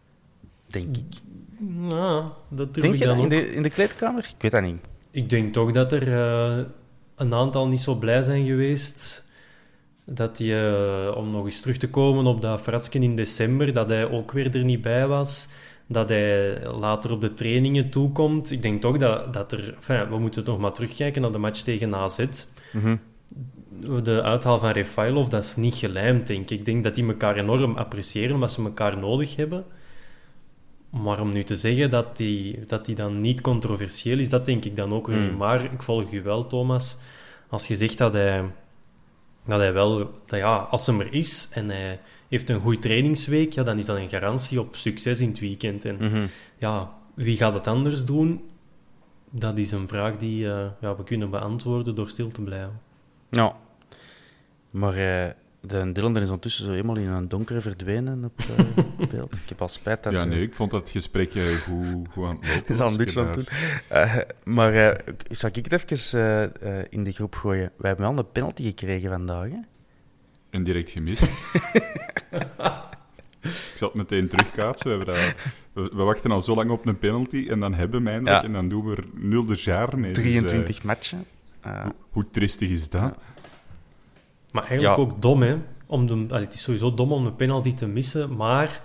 [0.67, 1.21] denk ik.
[1.59, 4.25] Nou, dat durf Denk ik je dan dat in de, in de kleedkamer?
[4.25, 4.81] Ik weet dat niet.
[5.11, 6.65] Ik denk toch dat er eh,
[7.21, 9.29] een aantal niet zo blij zijn geweest
[10.05, 13.89] dat hij, eh, om nog eens terug te komen op dat fratsken in december, dat
[13.89, 15.49] hij ook weer er niet bij was.
[15.87, 18.51] Dat hij later op de trainingen toekomt.
[18.51, 19.75] Ik denk toch dat, dat er...
[19.75, 22.27] Enfin, we moeten nog maar terugkijken naar de match tegen AZ.
[22.73, 22.97] Mhm.
[24.03, 26.59] De uithaal van Refailov, dat is niet gelijmd, denk ik.
[26.59, 29.65] Ik denk dat die elkaar enorm appreciëren, omdat ze elkaar nodig hebben.
[30.91, 34.65] Maar om nu te zeggen dat die, dat die dan niet controversieel is, dat denk
[34.65, 35.37] ik dan ook weer Hmm.
[35.37, 36.99] Maar ik volg u wel, Thomas.
[37.49, 38.45] Als je zegt dat hij,
[39.47, 39.99] dat hij wel...
[40.27, 41.99] Dat ja, als hem er is en hij
[42.29, 45.85] heeft een goede trainingsweek, ja, dan is dat een garantie op succes in het weekend.
[45.85, 46.27] En Mhm.
[46.59, 48.45] ja, wie gaat het anders doen?
[49.31, 52.81] Dat is een vraag die eh, ja, we kunnen beantwoorden door stil te blijven.
[53.31, 53.57] Ja.
[54.73, 59.35] Maar eh, de Dylan is ondertussen zo helemaal in een donkere verdwenen op eh, beeld.
[59.35, 60.13] Ik heb al spijt dat...
[60.13, 62.71] Ja, eh, nee, ik vond dat het gesprek eh, goed, goed aan het lopen Het
[62.71, 62.81] is
[63.17, 63.47] aan het doen.
[63.89, 66.53] Eh, maar eh, zal ik het even
[66.91, 67.73] in de groep gooien?
[67.77, 69.49] Wij hebben wel een penalty gekregen vandaag.
[69.49, 69.59] Hè?
[70.51, 71.23] En direct gemist.
[73.43, 74.99] ik zal het meteen terugkaatsen.
[74.99, 75.35] We, dat-
[75.73, 78.47] we, we wachten al zo lang op een penalty en dan hebben we eindelijk Ja.
[78.49, 80.13] en dan doen we er nul de jaar mee.
[80.13, 81.25] Dus, eh, 23 matchen.
[81.61, 83.01] Eh, hoe, hoe tristig is dat?
[83.01, 83.17] Ja.
[84.53, 85.03] Maar eigenlijk Ja.
[85.03, 85.57] ook dom, hè?
[85.87, 88.83] Om de, allee, het is sowieso dom om een penalty te missen, maar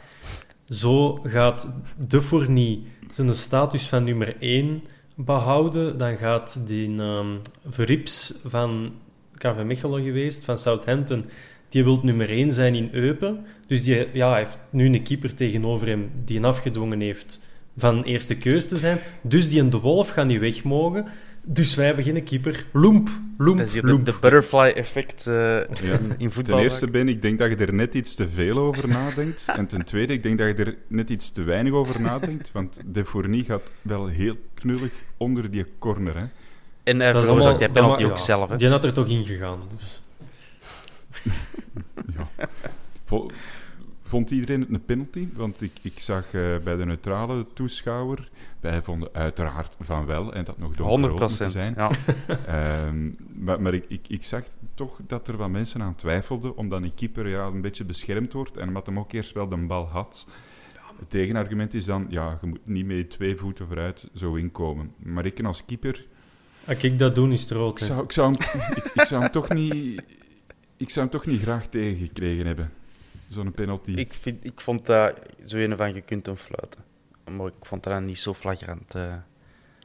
[0.69, 1.73] zo gaat
[2.07, 4.83] De Fournie zijn status van nummer 1
[5.15, 5.97] behouden.
[5.97, 7.27] Dan gaat die ehm
[7.69, 8.93] Verrips van
[9.37, 11.25] KV Mechelen geweest, van Southampton,
[11.69, 13.45] die wil nummer 1 zijn in Eupen.
[13.67, 17.45] Dus die ja, heeft nu een keeper tegenover hem die hem afgedwongen heeft
[17.77, 18.97] van eerste keus te zijn.
[19.21, 21.05] Dus die en De Wolf gaan niet weg mogen.
[21.47, 22.65] Dus wij hebben geen keeper.
[22.73, 24.05] Loemp, loemp, dat is hier de, loemp.
[24.05, 25.65] de butterfly-effect eh, Ja.
[25.81, 26.55] in, in voetbal.
[26.55, 29.45] Ten eerste, Ben, ik denk dat je er net iets te veel over nadenkt.
[29.57, 32.51] En ten tweede, ik denk dat je er net iets te weinig over nadenkt.
[32.51, 36.17] Want De Fournie gaat wel heel knullig onder die corner.
[36.17, 36.25] Hè.
[36.83, 38.49] En hij veroorzaakt die penalty ook zelf.
[38.49, 38.57] Hè?
[38.57, 39.59] Die had er toch in gegaan.
[39.77, 40.01] Dus.
[42.15, 42.29] Ja.
[44.15, 45.27] Vond iedereen het een penalty?
[45.33, 50.43] Want ik, ik zag eh, bij de neutrale toeschouwer, wij vonden uiteraard van wel, en
[50.43, 51.73] dat nog 100 donkerrood zijn.
[51.77, 51.89] Ja.
[52.47, 56.83] Ehm, maar maar ik, ik, ik zag toch dat er wat mensen aan twijfelden, omdat
[56.83, 59.85] een keeper ja, een beetje beschermd wordt en omdat hem ook eerst wel de bal
[59.85, 60.27] had.
[60.99, 64.91] Het tegenargument is dan, ja, je moet niet met twee voeten vooruit zo inkomen.
[64.97, 66.05] Maar ik als keeper,
[66.67, 67.79] Als ik dat doe, is het rood.
[67.79, 70.03] ik zou, ik zou, hem, ik, ik zou hem toch niet...
[70.77, 72.71] Ik zou hem toch niet graag tegengekregen hebben.
[73.29, 73.91] Zo'n penalty.
[73.91, 75.13] Ik, vind, ik vond dat
[75.45, 76.83] zo een van je kunt hem fluiten.
[77.37, 78.95] Maar ik vond dat dan niet zo flagrant.
[78.95, 79.13] eh.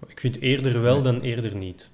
[0.06, 1.90] Ik vind eerder wel dan eerder niet.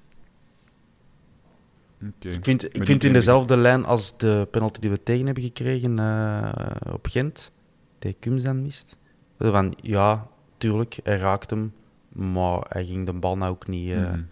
[2.02, 2.34] Oké.
[2.34, 3.14] Ik vind, ik vind in ken ik.
[3.14, 7.50] dezelfde lijn als de penalty die we tegen hebben gekregen eh, op Gent.
[7.98, 8.96] Die Kums dan mist.
[9.38, 10.26] Van, ja,
[10.58, 11.72] tuurlijk, hij raakt hem.
[12.08, 13.90] Maar hij ging de bal nou ook niet...
[13.90, 14.22] eh, Mhm.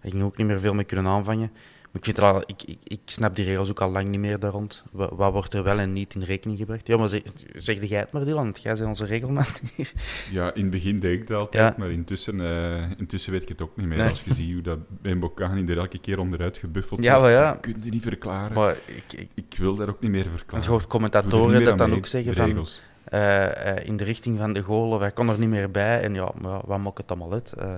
[0.00, 1.50] Hij ging ook niet meer veel mee kunnen aanvangen.
[1.98, 4.38] Ik, vind het al, ik, ik, ik snap die regels ook al lang niet meer
[4.38, 4.84] daar rond.
[4.92, 6.86] Wat, wat wordt er wel en niet in rekening gebracht?
[6.86, 7.20] Ja, maar zeg,
[7.54, 8.54] zeg jij het maar, Dylan.
[8.62, 9.44] Jij bent onze regelman
[9.76, 9.92] hier.
[10.32, 11.74] Ja, in het begin deed ik dat altijd, Ja.
[11.78, 13.98] maar intussen, eh, intussen weet ik het ook niet meer.
[13.98, 14.08] Nee.
[14.08, 17.52] Als je ziet hoe dat Ben Bocani er elke keer onderuit gebuffeld Ja, wordt, ja.
[17.52, 18.52] dat kun je niet verklaren.
[18.56, 20.64] Maar ik, ik, Ik wil daar ook niet meer verklaren.
[20.64, 22.66] je hoort Ik commentatoren dat dan mee, ook zeggen van...
[23.04, 26.00] eh, eh, in de richting van de goal, wij kon er niet meer bij.
[26.02, 27.52] En ja, maar wat maakt het allemaal uit?
[27.52, 27.70] Eh,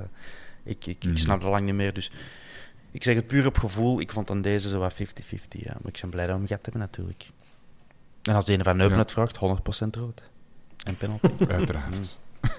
[0.65, 1.11] ik, ik, Mhm.
[1.13, 2.11] ik snap het lang niet meer, dus...
[2.91, 4.01] Ik zeg het puur op gevoel.
[4.01, 4.97] Ik vond dan deze zo wat 50-50.
[5.49, 5.73] Ja.
[5.83, 7.31] Maar ik ben blij dat we hem gehad hebben, natuurlijk.
[8.23, 9.03] En als de ene van Neupen Ja.
[9.03, 10.23] het vraagt, 100% rood.
[10.85, 11.45] En penalty.
[11.49, 12.19] Uiteraard.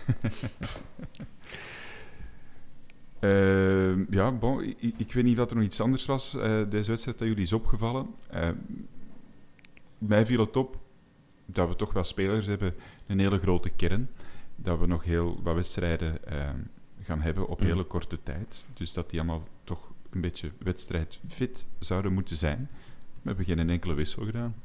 [3.19, 6.89] Eh, ja, bon, ik, ik weet niet of er nog iets anders was, eh, deze
[6.89, 8.07] wedstrijd, dat jullie is opgevallen.
[8.29, 8.49] Eh,
[9.97, 10.77] mij viel het op
[11.45, 12.75] dat we toch wel spelers hebben,
[13.07, 14.09] een hele grote kern.
[14.55, 16.49] Dat we nog heel wat wedstrijden eh,
[17.03, 17.65] gaan hebben op Mm.
[17.67, 18.63] hele korte tijd.
[18.73, 19.43] Dus dat die allemaal
[20.11, 22.69] een beetje wedstrijdfit zouden moeten zijn.
[23.21, 24.55] We hebben geen enkele wissel gedaan.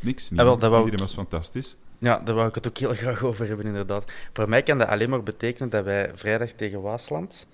[0.00, 0.60] Niks, wel, niemand.
[0.60, 1.76] dat wou ik- Iedereen was fantastisch.
[1.98, 4.12] Ja, daar wou ik het ook heel graag over hebben, inderdaad.
[4.32, 7.46] Voor mij kan dat alleen maar betekenen dat wij vrijdag tegen Waasland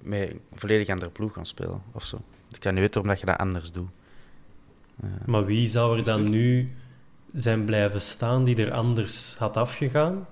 [0.00, 2.16] met een volledig andere ploeg gaan spelen, of zo.
[2.52, 3.88] Ik kan niet weten waarom dat je dat anders doet.
[5.02, 6.68] Eh, Maar wie zou er dan nu
[7.32, 10.26] zijn blijven staan die er anders had afgegaan?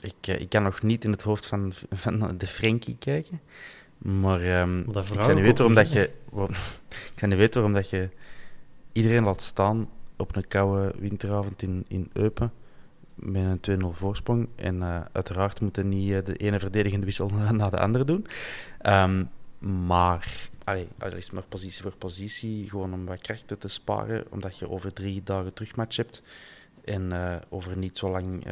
[0.00, 3.40] ik, eh, ik kan nog niet in het hoofd van, van de Frenkie kijken,
[4.02, 6.10] maar ehm, ik zou niet weten waarom dat je...
[6.30, 6.54] waarom-
[7.12, 8.08] ik zou niet weten waarom dat je
[8.92, 12.52] iedereen laat staan op een koude winteravond in, in Eupen
[13.14, 14.48] met een 2-0 voorsprong.
[14.56, 18.26] En eh, uiteraard moeten niet eh, de ene verdedigende wissel na de andere doen.
[18.78, 19.24] Ehm,
[19.86, 24.58] maar, allee, al is maar positie voor positie, gewoon om wat krachten te sparen, omdat
[24.58, 26.22] je over drie dagen terugmatch hebt.
[26.84, 28.46] En eh, over niet zo lang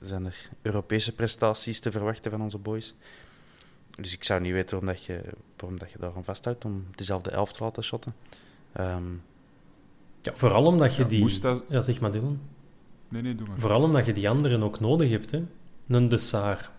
[0.00, 2.94] zijn er Europese prestaties te verwachten van onze boys.
[3.96, 5.20] Dus ik zou niet weten waarom, dat je,
[5.56, 8.14] waarom dat je daarvan vasthoudt om dezelfde elf te laten shotten.
[8.72, 9.04] Ehm,
[10.22, 11.20] Ja, vooral omdat je Ja, die...
[11.20, 12.40] moest dat- Ja, zeg maar Dylan.
[13.08, 13.58] Nee, nee, doe maar.
[13.58, 15.42] Vooral omdat je die anderen ook nodig hebt, hè.
[15.88, 16.70] Een de Saar.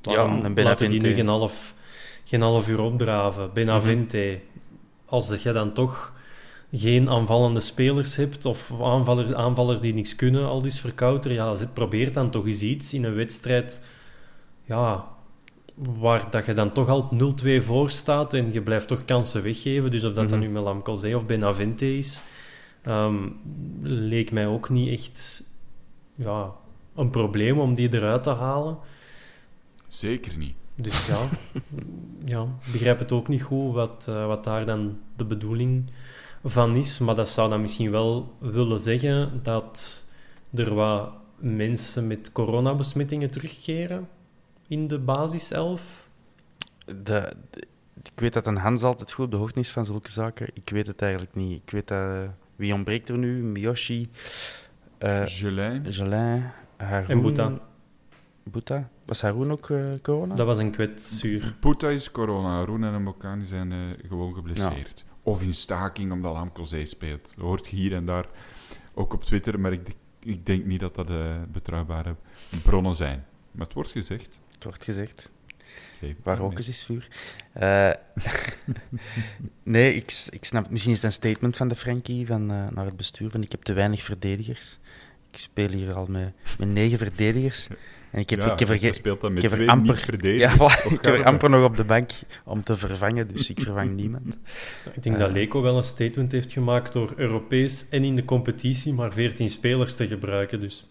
[0.00, 1.74] Ja, een laten die nu geen half,
[2.24, 3.52] geen half uur opdraven?
[3.52, 4.40] Benavente.
[4.42, 5.14] Mhm.
[5.14, 6.14] Als je dan toch
[6.72, 11.68] geen aanvallende spelers hebt, of aanvallers, aanvallers die niks kunnen, al dus verkouter, ja, ze-
[11.68, 13.84] probeer dan toch eens iets in een wedstrijd...
[14.64, 15.08] Ja,
[15.98, 19.90] waar dat je dan toch al 0-2 voor staat en je blijft toch kansen weggeven.
[19.90, 20.46] Dus of dat dan Mhm.
[20.48, 22.22] nu met Lamkelzee of Benavente is...
[22.82, 23.28] Ehm,
[23.82, 25.46] leek mij ook niet echt
[26.14, 26.52] ja,
[26.94, 28.78] een probleem om die eruit te halen.
[29.88, 30.54] Zeker niet.
[30.74, 31.18] Dus ja,
[32.34, 35.90] ja ik begrijp het ook niet goed wat, eh, wat daar dan de bedoeling
[36.44, 36.98] van is.
[36.98, 40.04] Maar dat zou dan misschien wel willen zeggen dat
[40.54, 44.08] er wat mensen met coronabesmettingen terugkeren
[44.68, 46.08] in de basiself.
[46.86, 47.66] De, de-
[48.02, 50.48] ik weet dat een Hans altijd goed op de hoogte is van zulke zaken.
[50.54, 51.62] Ik weet het eigenlijk niet.
[51.62, 51.98] Ik weet dat...
[52.14, 53.42] eh, wie ontbreekt er nu?
[53.42, 54.08] Miyoshi,
[54.98, 55.26] eh.
[55.82, 56.42] Jolin,
[56.76, 57.08] Haroun...
[57.08, 57.58] En Boeta.
[58.42, 58.88] Boeta?
[59.04, 60.34] Was Haroun ook eh, corona?
[60.34, 61.54] Dat was een kwetsuur.
[61.60, 62.64] Puta is corona.
[62.64, 63.78] Roen en Mbokani zijn eh,
[64.08, 65.04] gewoon geblesseerd.
[65.22, 67.32] Of in staking omdat Lamkelzee speelt.
[67.36, 68.26] Dat hoort je hier en daar
[68.94, 69.98] ook op Twitter, maar ik, denk-
[70.36, 72.14] ik denk niet dat dat eh, betrouwbare
[72.62, 73.24] bronnen zijn.
[73.52, 74.40] Maar het wordt gezegd.
[74.58, 75.30] Het wordt gezegd.
[76.02, 77.08] Oké, Waar ook eens is vuur.
[77.52, 77.90] Eh,
[79.62, 80.70] nee, ik, ik snap...
[80.70, 83.30] Misschien is het een statement van de Frankie van, eh, naar het bestuur.
[83.30, 84.78] Van, ik heb te weinig verdedigers.
[85.30, 87.68] Ik speel hier al met, met negen verdedigers.
[88.10, 89.70] En ik heb, Ja, ik heb er, dus ge- dan ik met heb er twee
[89.70, 92.10] amper, ja, voilà, ik heb er amper nog op de bank
[92.44, 94.38] om te vervangen, dus ik vervang niemand.
[94.94, 95.22] Ik denk Eh.
[95.22, 99.50] dat Leco wel een statement heeft gemaakt door Europees en in de competitie maar 14
[99.50, 100.60] spelers te gebruiken.
[100.60, 100.86] Dus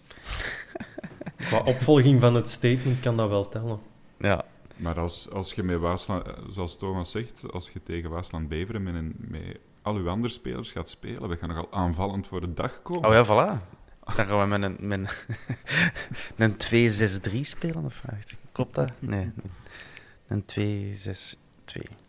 [1.38, 3.80] qua opvolging van het statement kan dat wel tellen.
[4.20, 4.46] Ja,
[4.76, 8.84] Maar als, als je met Waasland, eh, zoals Thomas zegt, als je tegen Waasland Beveren
[8.84, 12.54] met, een, met al uw andere spelers gaat spelen, we gaan nogal aanvallend voor de
[12.54, 13.10] dag komen.
[13.10, 13.76] oh ja, voilà.
[14.16, 15.18] Dan gaan we met een, met
[16.38, 16.92] een, een
[17.36, 18.38] 2-6-3 spelen, of wat?
[18.52, 18.92] Klopt dat?
[19.00, 19.32] Nee,
[20.28, 20.46] een
[20.96, 22.08] 2-6-2.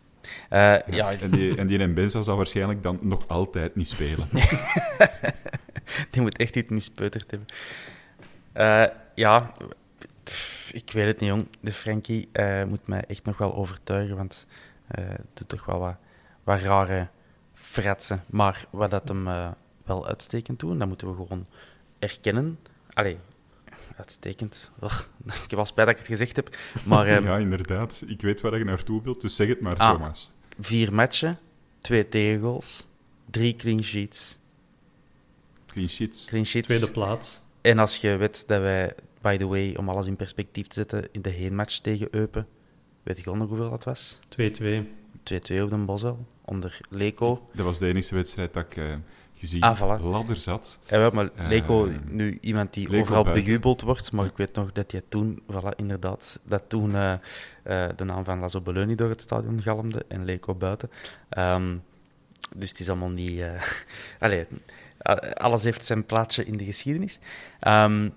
[0.49, 4.27] Eh, ja, En die, en die Benza zal waarschijnlijk dan nog altijd niet spelen.
[6.11, 7.47] Die moet echt iets mispeuterd hebben.
[8.51, 8.83] Eh,
[9.19, 9.51] ja,
[10.23, 11.47] pff, ik weet het niet, jong.
[11.59, 14.45] De Frankie eh, moet mij echt nog wel overtuigen, want
[14.87, 15.03] eh
[15.33, 15.95] doet toch wel wat,
[16.43, 17.07] wat rare
[17.53, 18.23] fratsen.
[18.27, 19.51] Maar wat dat hem eh,
[19.85, 21.45] wel uitstekend doet, dat moeten we gewoon
[21.99, 22.59] erkennen.
[22.93, 23.17] Allee,
[23.97, 24.71] uitstekend.
[24.79, 24.99] Oh,
[25.43, 26.57] ik wel spijt dat ik het gezegd heb.
[26.85, 28.03] Maar eh, ja, inderdaad.
[28.07, 29.91] Ik weet waar je naartoe wilt, dus zeg het maar, Ah.
[29.91, 30.33] Thomas.
[30.59, 31.39] vier matchen,
[31.79, 32.87] twee tegengoals,
[33.29, 34.37] drie clean sheets.
[35.65, 36.25] Clean sheets.
[36.25, 36.67] Clean sheets.
[36.67, 37.41] Tweede plaats.
[37.61, 41.07] En als je weet dat wij, by the way, om alles in perspectief te zetten,
[41.11, 42.47] in de heenmatch tegen Eupen,
[43.03, 44.19] weet je nog hoeveel dat was?
[44.29, 44.41] 2-2.
[44.43, 47.47] 2-2 op de Bosel, onder Leco.
[47.53, 48.93] Dat was de enige wedstrijd dat ik eh,
[49.35, 50.01] gezien Ah, voilà.
[50.03, 50.79] ladder zat.
[50.85, 53.43] En wel, maar Eh, Leco, nu iemand die overal buiten.
[53.43, 57.13] bejubeld wordt, maar ik weet nog dat je toen, voilà, inderdaad, dat toen eh,
[57.63, 60.89] eh, de naam van Lazo Beleuni door het stadion galmde en Leco buiten.
[61.29, 61.75] Ehm,
[62.55, 63.39] dus het is allemaal niet...
[63.39, 63.61] eh
[64.19, 64.45] allee,
[65.33, 67.19] alles heeft zijn plaatsje in de geschiedenis.
[67.59, 68.09] Ehm,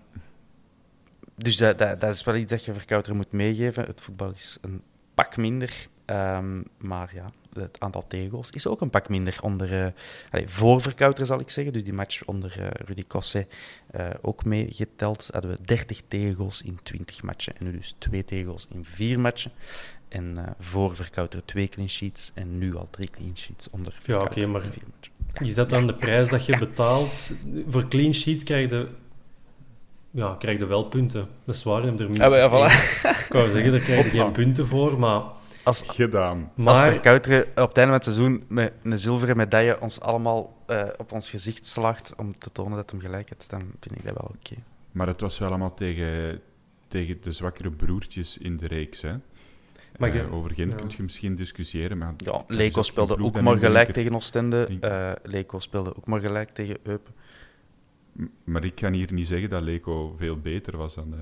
[1.43, 3.85] dus dat, dat, dat is wel iets dat je Verkouter moet meegeven.
[3.85, 4.83] Het voetbal is een
[5.15, 5.87] pak minder.
[6.05, 9.39] Ehm, maar ja, het aantal tegengoals is ook een pak minder.
[9.43, 9.93] Onder,
[10.31, 11.73] eh, voor Verkouter zal ik zeggen.
[11.73, 13.55] Dus die match onder eh, Rudy Cosset
[13.91, 15.29] eh, ook meegeteld.
[15.33, 17.57] Hadden we 30 tegengoals in 20 matchen.
[17.57, 19.53] En nu dus twee tegengoals in vier matchen.
[20.09, 22.31] En voor Verkouter twee clean sheets.
[22.35, 25.13] En nu al drie clean sheets onder Verkouter oké, maar in vier matchen.
[25.47, 27.35] Is dat dan de prijs dat je betaalt?
[27.69, 28.89] Voor clean sheets krijg je,
[30.15, 31.29] ja, krijg je wel punten.
[31.45, 33.17] Dat is waar, je hebt er minstens Ah, ja, één.
[33.27, 35.23] Ik wou zeggen, daar krijg je geen punten voor, maar...
[35.65, 36.53] Als, Gedaan.
[36.65, 40.63] Als maar Verkouteren op het einde van het seizoen met een zilveren medaille ons allemaal
[40.67, 44.05] eh, op ons gezicht slaagt om te tonen dat hem gelijk heeft, dan vind ik
[44.05, 44.55] dat wel oké.
[44.93, 46.41] Maar het was wel allemaal tegen,
[46.89, 49.03] tegen de zwakkere broertjes in de reeks.
[49.03, 49.13] Hè?
[49.99, 50.77] Maar Eh, je- over Gent ja.
[50.77, 51.99] kun je misschien discussiëren.
[51.99, 54.69] Maar Ja, speelde ook maar gelijk tegen Oostende.
[54.81, 57.15] Eh Leco speelde ook maar gelijk tegen Eupen.
[58.45, 61.15] Maar ik kan hier niet zeggen dat Leco veel beter was dan...
[61.15, 61.21] eh,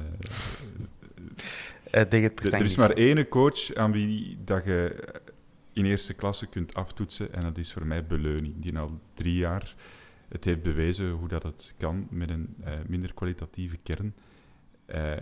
[2.53, 5.05] er- is maar één coach aan wie dat je
[5.73, 7.33] in eerste klasse kunt aftoetsen.
[7.33, 8.55] En dat is voor mij Beleuni.
[8.57, 9.75] Die al drie jaar
[10.29, 14.15] het heeft bewezen hoe dat het kan met een eh, minder kwalitatieve kern.
[14.87, 15.13] Eh,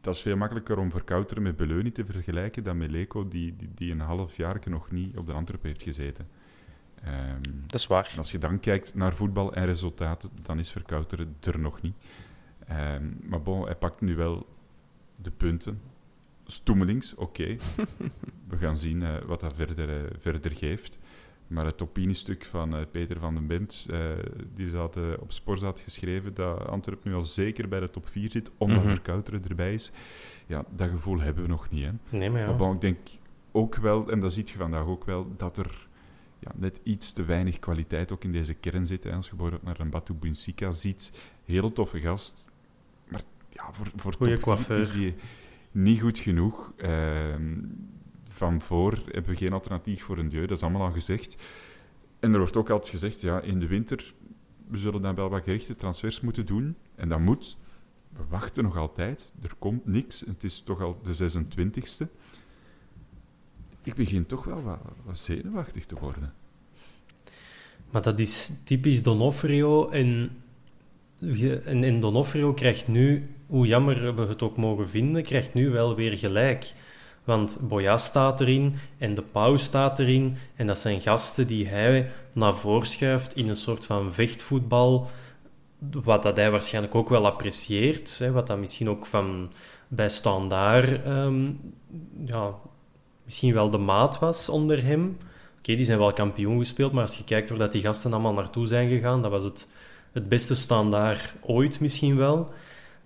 [0.00, 3.68] dat is veel makkelijker om Verkouteren met Beleuni te vergelijken dan met Leco, die, die,
[3.74, 6.28] die een half jaar nog niet op de Antwerpen heeft gezeten.
[7.06, 8.14] Ehm, Dat is waar.
[8.16, 11.94] als je dan kijkt naar voetbal en resultaten, dan is Verkouteren er nog niet.
[12.66, 14.46] Ehm, maar bon, hij pakt nu wel
[15.22, 15.80] de punten.
[16.46, 17.56] Stoemelings, oké.
[18.48, 20.98] We gaan zien eh, wat dat verder, eh, verder geeft.
[21.46, 23.86] Maar het opiniestuk van eh, Peter van den Bent,
[24.54, 28.30] die had, eh, op Sporza geschreven dat Antwerpen nu al zeker bij de top 4
[28.30, 28.92] zit, omdat Mhm.
[28.92, 29.90] Verkouteren erbij is.
[30.46, 31.84] Ja, dat gevoel hebben we nog niet.
[31.84, 31.90] Hè.
[32.18, 32.46] Nee, maar ja.
[32.46, 32.98] Maar bon, ik denk
[33.52, 35.85] ook wel, en dat ziet je vandaag ook wel, dat er
[36.38, 39.04] ja, net iets te weinig kwaliteit ook in deze kern zit.
[39.04, 39.12] Hè.
[39.12, 41.12] Als je bijvoorbeeld naar een Batu Bunsika ziet,
[41.44, 42.46] heel toffe gast.
[43.08, 45.14] Maar ja, voor, voor Goeie top is die
[45.70, 46.72] niet goed genoeg.
[46.76, 47.54] Ehm,
[48.30, 51.36] van voor hebben we geen alternatief voor een deur, dat is allemaal al gezegd.
[52.20, 54.14] En er wordt ook altijd gezegd, ja, in de winter
[54.68, 56.76] we zullen dan wel wat gerichte transfers moeten doen.
[56.94, 57.56] En dat moet.
[58.08, 59.32] We wachten nog altijd.
[59.42, 60.20] Er komt niks.
[60.20, 62.08] Het is toch al de 26e.
[63.86, 64.62] Ik begin toch wel
[65.04, 66.32] wat, zenuwachtig te worden.
[67.90, 69.88] Maar dat is typisch Donofrio.
[69.88, 70.30] En,
[71.64, 76.18] en, Donofrio krijgt nu, hoe jammer we het ook mogen vinden, krijgt nu wel weer
[76.18, 76.72] gelijk.
[77.24, 80.36] Want Boya staat erin en de Pauw staat erin.
[80.56, 85.08] En dat zijn gasten die hij naar voren schuift in een soort van vechtvoetbal.
[85.78, 88.18] Wat dat hij waarschijnlijk ook wel apprecieert.
[88.18, 89.50] Hè, wat dat misschien ook van
[89.88, 91.52] bij Standaard ehm,
[92.24, 92.54] ja,
[93.26, 95.18] misschien wel de maat was onder hem.
[95.58, 98.32] Oké, die zijn wel kampioen gespeeld, maar als je kijkt waar dat die gasten allemaal
[98.32, 99.68] naartoe zijn gegaan, dat was het,
[100.12, 102.50] het beste standaard ooit misschien wel.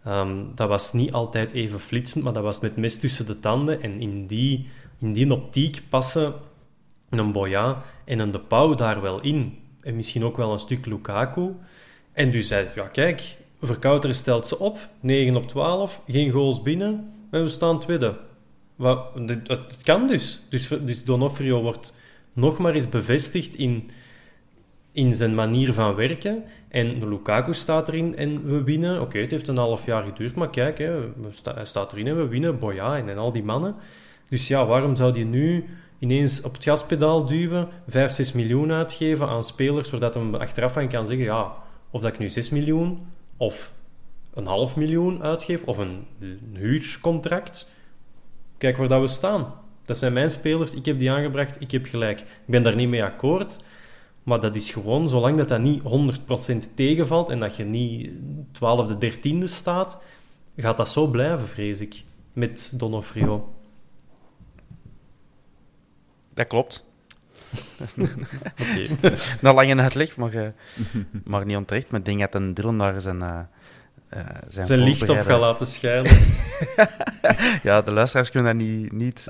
[0.05, 3.83] Ehm, dat was niet altijd even flitsend, maar dat was met mes tussen de tanden.
[3.83, 4.69] En in die,
[4.99, 6.35] in die optiek passen
[7.11, 9.59] een Boya en een De Pauw daar wel in.
[9.81, 11.55] En misschien ook wel een stuk Lukaku.
[12.13, 17.13] En dus zei ja kijk, Verkouter stelt ze op, 9 op 12, geen goals binnen,
[17.31, 18.19] en we staan tweede.
[18.81, 19.07] Wat,
[19.47, 20.43] het kan dus.
[20.49, 21.95] Dus, dus Donofrio wordt
[22.35, 23.91] nog maar eens bevestigd in,
[24.93, 26.45] in zijn manier van werken.
[26.69, 29.01] En Lukaku staat erin en we winnen.
[29.01, 31.01] Oké, het heeft een half jaar geduurd, maar kijk, hè,
[31.43, 32.59] hij staat erin en we winnen.
[32.59, 33.75] Boya en, al die mannen.
[34.29, 35.65] Dus ja, waarom zou die nu
[35.99, 40.89] ineens op het gaspedaal duwen, 5, 6 miljoen uitgeven aan spelers, zodat hij achteraf van
[40.89, 41.53] kan zeggen, ja,
[41.91, 43.07] of dat ik nu 6 miljoen
[43.37, 43.73] of
[44.35, 47.79] een half miljoen uitgeef, of een, een huurcontract.
[48.61, 49.55] Kijk waar dat we staan.
[49.85, 52.21] Dat zijn mijn spelers, ik heb die aangebracht, ik heb gelijk.
[52.21, 53.65] Ik ben daar niet mee akkoord,
[54.23, 58.11] maar dat is gewoon, zolang dat, dat niet 100% tegenvalt en dat je niet
[58.53, 60.03] 12e, 13e staat,
[60.57, 62.03] gaat dat zo blijven, vrees ik,
[62.33, 63.55] met Donofrio.
[66.35, 66.89] Dat klopt.
[68.61, 69.11] Oké.
[69.41, 70.49] Na lange uitleg, maar, uh,
[71.25, 71.91] maar niet onterecht.
[71.91, 73.41] Maar ik denk dat een Dylan daar zijn, uh,
[74.15, 76.19] uh, zijn, zijn licht op gaat laten schijnen.
[77.63, 79.27] ja, de luisteraars kunnen dat niet, niet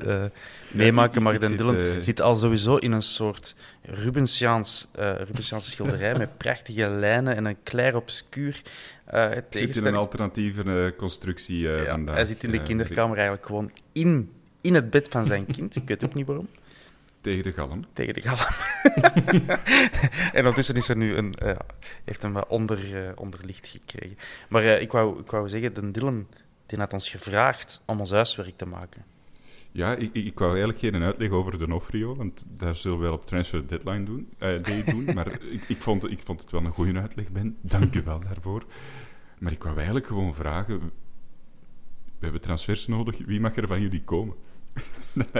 [0.71, 4.89] meemaken, maar Den Dylan zit al sowieso in een soort Rubensiaans,
[5.27, 8.63] Rubensiaanse schilderij met prachtige lijnen en een clair obscuur
[9.15, 12.15] uh, zit in een alternatieve constructie ja, vandaag.
[12.15, 15.77] Hij zit in de kinderkamer eigenlijk gewoon in, in het bed van zijn kind.
[15.77, 16.49] Ik weet ook niet waarom.
[17.21, 17.85] Tegen de galm.
[17.93, 18.51] Tegen de galm.
[20.33, 21.57] en ondertussen is er nu een, uh,
[22.05, 24.17] heeft hem wat onder, uh, onderlicht gekregen.
[24.49, 26.27] Maar uh, ik, wou, ik wou zeggen, de Dylan
[26.67, 29.05] die had ons gevraagd om ons huiswerk te maken.
[29.73, 33.13] Ja, ik, ik wou eigenlijk geen uitleg over de Nofrio, want daar zullen we wel
[33.13, 34.29] op Transfer Deadline doen.
[34.39, 37.57] Day doen maar ik, ik, vond, ik vond het wel een goede uitleg, Ben.
[37.61, 38.65] Dank u wel daarvoor.
[39.39, 40.79] Maar ik wou eigenlijk gewoon vragen...
[42.19, 43.19] We hebben transfers nodig.
[43.27, 44.35] Wie mag er van jullie komen?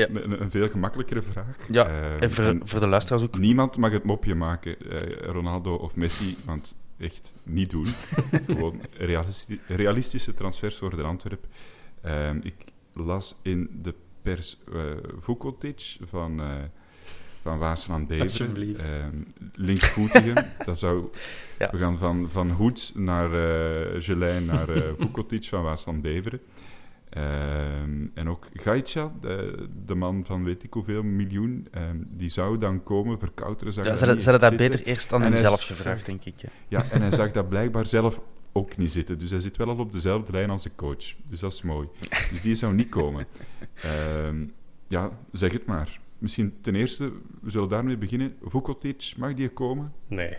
[0.00, 0.08] ja.
[0.22, 1.56] Een, een, veel gemakkelijkere vraag.
[1.68, 3.38] Ja, uh, en voor, voor, de luisteraars ook.
[3.38, 7.86] Niemand mag het mopje maken, uh, Ronaldo of Messi, want echt niet doen.
[8.46, 11.46] Gewoon realisti realistische transfers voor de Antwerp.
[12.04, 12.54] Uh, ik
[12.92, 14.82] las in de pers uh,
[15.20, 16.40] Vukotic van,
[17.42, 18.68] van Waasland Beveren.
[18.68, 18.76] Uh,
[19.54, 20.46] linksvoetige.
[20.66, 21.04] dat zou...
[21.58, 21.70] Ja.
[21.70, 26.40] We gaan van, van Hoed naar uh, Gelijn naar uh, Vukotic van Waasland Beveren.
[27.10, 32.58] Ehm, en ook Gaitja, de, de, man van weet ik hoeveel miljoen, um, die zou
[32.58, 33.72] dan komen verkouteren.
[33.74, 36.40] Ja, ze hadden dat beter eerst aan hemzelf gevraagd, denk ik.
[36.40, 36.48] Ja.
[36.68, 38.20] ja, en hij zag dat blijkbaar zelf
[38.52, 39.18] ook niet zitten.
[39.18, 41.14] Dus hij zit wel al op dezelfde lijn als de coach.
[41.28, 41.88] Dus dat is mooi.
[42.30, 43.26] Dus die zou niet komen.
[44.26, 44.52] Um,
[44.88, 46.00] ja, zeg het maar.
[46.18, 48.34] Misschien ten eerste, we zullen daarmee beginnen.
[48.42, 49.92] Vukotic, mag die komen?
[50.06, 50.36] Nee.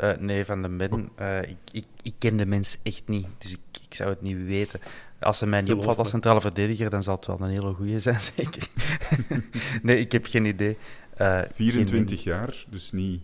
[0.00, 1.08] Uh, nee, van de midden.
[1.20, 4.44] Uh, ik, ik, ik ken de mens echt niet, dus ik, ik zou het niet
[4.44, 4.80] weten.
[5.20, 8.00] Als hij mij niet opvalt als centrale verdediger, dan zal het wel een hele goede
[8.00, 8.68] zijn, zeker.
[9.82, 10.76] nee, ik heb geen idee.
[11.20, 12.32] Uh, 24 geen...
[12.32, 13.20] jaar, dus niet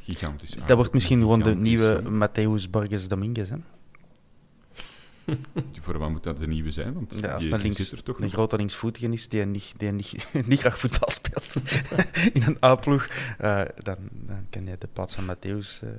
[0.00, 0.54] gigantisch.
[0.66, 3.56] Dat wordt misschien gewoon de nieuwe Matthäus Borges Dominguez, hè?
[5.72, 6.92] Voor wat moet dat de nieuwe zijn?
[6.92, 9.92] Want ja, als die, een, links, er toch een grote linksvoetige is die niet, die
[9.92, 11.56] niet, niet graag voetbal speelt
[12.36, 13.08] in een A-ploeg,
[13.40, 15.90] uh, dan, dan kan je de plaats van Matthäus uh,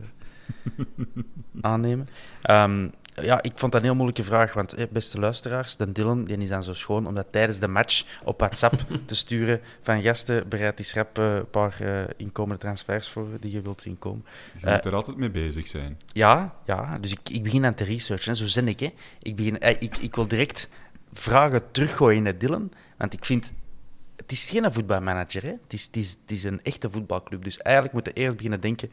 [1.61, 2.07] aannemen.
[2.49, 2.91] Um,
[3.21, 6.49] ja, ik vond dat een heel moeilijke vraag, want beste luisteraars, de Dylan die is
[6.49, 8.73] dan zo schoon om dat tijdens de match op WhatsApp
[9.05, 13.51] te sturen van gasten, bereid die schrap eh, een paar uh, inkomende transfers voor die
[13.51, 14.25] je wilt zien komen.
[14.61, 15.97] Je moet er altijd mee bezig zijn.
[16.07, 18.79] Ja, ja dus ik, ik begin aan te researchen, zo zin ik.
[18.79, 18.93] Hè.
[19.21, 20.69] Ik, begin, ik, ik wil direct
[21.13, 23.53] vragen teruggooien naar Dylan, want ik vind...
[24.15, 25.53] Het is geen voetbalmanager, hè.
[25.63, 27.43] Het, is, het, is, het is een echte voetbalclub.
[27.43, 28.91] Dus eigenlijk moeten we eerst beginnen denken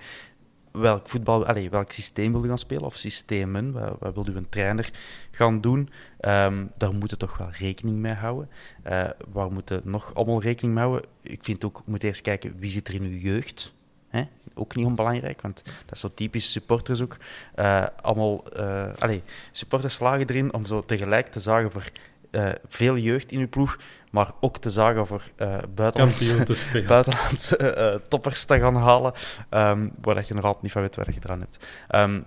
[0.79, 4.49] welk voetbal, allez, welk systeem wil je gaan spelen of systemen, wat, wil je een
[4.49, 4.91] trainer
[5.31, 5.79] gaan doen.
[6.21, 8.49] Um, daar moeten we toch wel rekening mee houden.
[8.87, 11.09] Uh, waar moeten nog allemaal rekening mee houden?
[11.23, 13.73] Ik vind ook, je moet eerst kijken wie zit er in uw jeugd.
[14.09, 14.25] Hè?
[14.55, 17.17] Ook niet onbelangrijk, want dat is zo typisch supporters ook.
[17.55, 21.91] Eh, allemaal, eh allee, supporters slagen erin om zo tegelijk te zagen voor
[22.35, 23.79] eh, veel jeugd in uw ploeg,
[24.11, 26.87] maar ook te zagen voor eh buitenlandse, te spelen.
[26.97, 29.13] buitenlandse eh, toppers te gaan halen,
[29.51, 31.67] ehm, waar dat je nog altijd niet van weet waar je eraan hebt.
[31.89, 32.21] Ehm,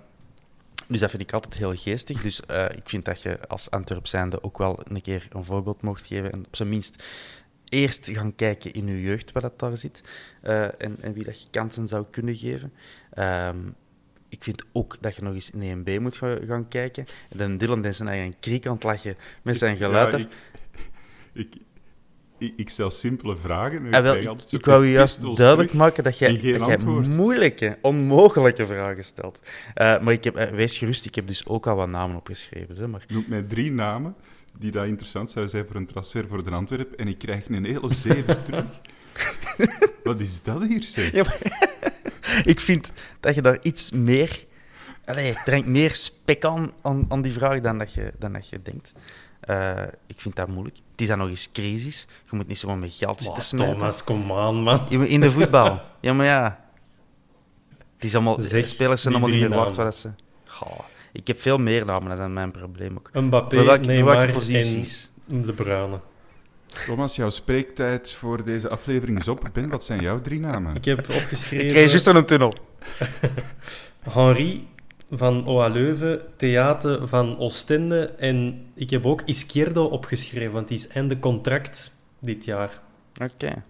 [0.86, 2.22] dus dat vind ik altijd heel geestig.
[2.22, 5.82] Dus eh, ik vind dat je als Antwerp zijnde ook wel een keer een voorbeeld
[5.82, 6.32] mocht geven.
[6.32, 7.04] En op zijn minst
[7.68, 10.02] eerst gaan kijken in je jeugd wat dat daar zit.
[10.42, 12.72] eh, en, en wie dat je kansen zou kunnen geven.
[13.10, 13.58] Ehm,
[14.28, 17.04] ik vind ook dat je nog eens in 1B moet ga- gaan kijken.
[17.30, 20.12] En dan Dylan is zijn eigen kriek aan het lachen met zijn geluid.
[20.12, 20.28] Ja, ik,
[21.46, 21.54] ik,
[22.38, 23.86] ik, ik stel simpele vragen.
[23.86, 25.72] en Ah, wel, ik, ik wou je juist duidelijk terug.
[25.84, 26.78] maken dat jij, dat jij
[27.16, 29.40] moeilijke, onmogelijke vragen stelt.
[29.74, 32.76] Eh, maar ik heb, eh, wees gerust, ik heb dus ook al wat namen opgeschreven.
[32.76, 34.14] Hè, maar Noem mij drie namen
[34.58, 37.64] die dat interessant zouden zijn voor een transfer voor de Antwerp en ik krijg een
[37.64, 38.64] hele zeven terug.
[40.04, 41.12] Wat is dat hier, zeg?
[41.12, 41.96] Ja, maar-
[42.52, 44.46] ik vind dat je daar iets meer...
[45.04, 48.48] Allee, er hangt meer spek aan, aan, aan die vraag dan dat je, dan dat
[48.48, 48.94] je denkt.
[49.40, 50.76] Eh, ik vind dat moeilijk.
[50.90, 52.06] Het is dan nog eens crisis.
[52.30, 53.76] Je moet niet zomaar met geld zitten smijten.
[53.76, 54.90] Thomas, kom aan, man.
[54.90, 55.80] In de voetbal.
[56.00, 56.60] Ja, maar ja.
[57.94, 60.10] Het is allemaal, Zeg spelers zijn allemaal niet meer waard wat ze...
[60.46, 60.78] Goh,
[61.12, 63.10] ik heb veel meer namen, dat is mijn probleem ook.
[63.12, 65.10] Mbappé, Voor welke, voor Neymar welke posities?
[65.28, 66.00] en De Bruyne.
[66.86, 69.50] Thomas, jouw spreektijd voor deze aflevering is op.
[69.52, 70.74] Ben, wat zijn jouw drie namen?
[70.74, 72.52] Ik heb Ik krijg opgeschreven juist aan een tunnel.
[74.14, 74.66] Henri
[75.10, 80.88] van OA Leuven, Theater van Oostende en ik heb ook Izquierdo opgeschreven, want die is
[80.88, 82.80] einde contract dit jaar.
[83.22, 83.62] Oké.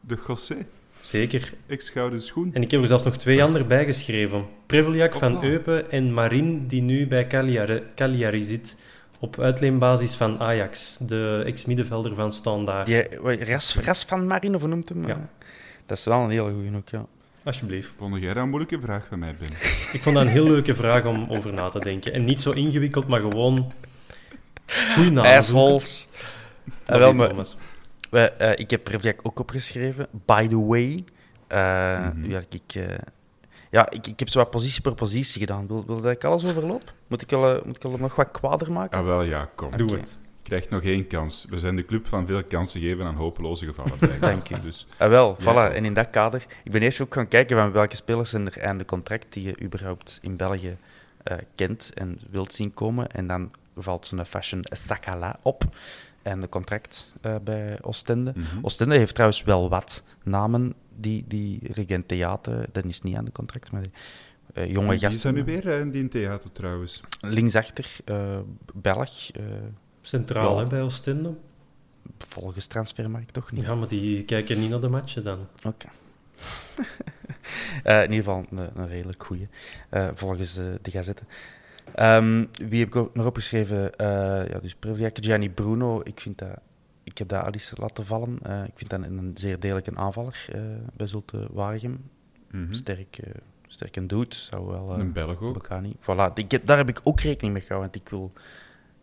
[0.00, 0.66] De José,
[1.00, 1.52] Zeker.
[1.66, 2.50] ex-gouden schoen.
[2.54, 4.46] En ik heb er zelfs nog twee anderen bij geschreven.
[4.66, 5.44] Preveljak van.
[5.44, 8.80] Eupen en Marin, die nu bij Cagliari, Cagliari zit.
[9.20, 12.90] Op uitleenbasis van Ajax, de ex-middenvelder van Standaard.
[13.48, 15.06] Ras, Ras van Marine, of hoe noemt hem?
[15.06, 15.28] Ja.
[15.86, 17.06] Dat is wel een hele goeie ook, ja.
[17.44, 17.92] Alsjeblieft.
[17.98, 19.48] Vond jij dat een moeilijke vraag van mij, Ben?
[19.96, 22.12] Ik vond dat een heel leuke vraag om over na te denken.
[22.12, 23.72] En niet zo ingewikkeld, maar gewoon...
[24.94, 25.24] Goeie naam.
[25.24, 26.08] Assholes.
[26.86, 27.32] Ah, wel, maar,
[28.10, 30.06] we, eh, ik heb Prevjak ook opgeschreven.
[30.26, 31.04] By the way.
[31.46, 32.30] Eh, Mhm.
[32.30, 32.82] ja, ik, eh,
[33.70, 35.66] ja, ik, ik heb zo wat positie per positie gedaan.
[35.66, 36.92] Wil, wil dat ik alles overloop?
[37.06, 38.98] Moet ik al, eh, moet ik al nog wat kwader maken?
[38.98, 39.76] Ah, wel ja, kom.
[39.76, 39.98] Doe Oké.
[39.98, 40.18] het.
[40.42, 41.46] Je krijgt nog één kans.
[41.48, 44.20] We zijn de club van veel kansen geven aan hopeloze gevallen.
[44.20, 44.60] Dank u.
[44.60, 45.74] Dus Ah, wel, Ja, voilà.
[45.74, 48.58] En in dat kader, ik ben eerst ook gaan kijken van welke spelers zijn er
[48.58, 50.76] einde contract die je überhaupt in België
[51.22, 53.08] eh, kent en wilt zien komen.
[53.10, 55.64] En dan valt zo'n Fashion Sakala op.
[56.22, 58.32] En de contract eh, bij Oostende.
[58.36, 58.58] mhm.
[58.62, 60.74] Oostende heeft trouwens wel wat namen.
[60.96, 63.92] Die, die Regent Theater, dat is niet aan de contract, maar die,
[64.54, 65.20] eh, jonge Die gasten.
[65.20, 67.00] zijn nu weer eh, in die theater trouwens.
[67.20, 68.38] Linksachter, eh
[68.74, 69.42] Belg, eh,
[70.00, 70.62] Centraal Ja.
[70.62, 71.34] hè, bij Oostende.
[72.18, 73.62] volgens transfermarkt toch niet.
[73.64, 75.38] Ja, maar die kijken niet naar de matchen dan.
[75.66, 75.86] Oké.
[77.82, 79.46] Eh, in ieder geval een, een redelijk goeie,
[79.88, 81.26] eh, volgens de gazetten.
[81.94, 83.96] Ehm, wie heb ik ook nog opgeschreven?
[83.98, 84.06] Eh
[84.48, 84.76] ja, dus
[85.12, 86.00] Gianni Bruno.
[86.04, 86.58] Ik, vind dat,
[87.06, 88.38] ik heb dat al eens laten vallen.
[88.42, 90.60] Eh, ik vind dat een, een zeer degelijke aanvaller eh,
[90.96, 92.10] bij Zulte Waregem.
[92.50, 92.72] Mhm.
[92.72, 93.30] Sterk, eh,
[93.66, 94.34] sterk en doet.
[94.34, 94.98] Zou wel...
[94.98, 95.68] Een Belg ook.
[96.00, 97.90] Voilà, ik daar heb ik ook rekening mee gehouden.
[97.92, 98.32] Want ik wil...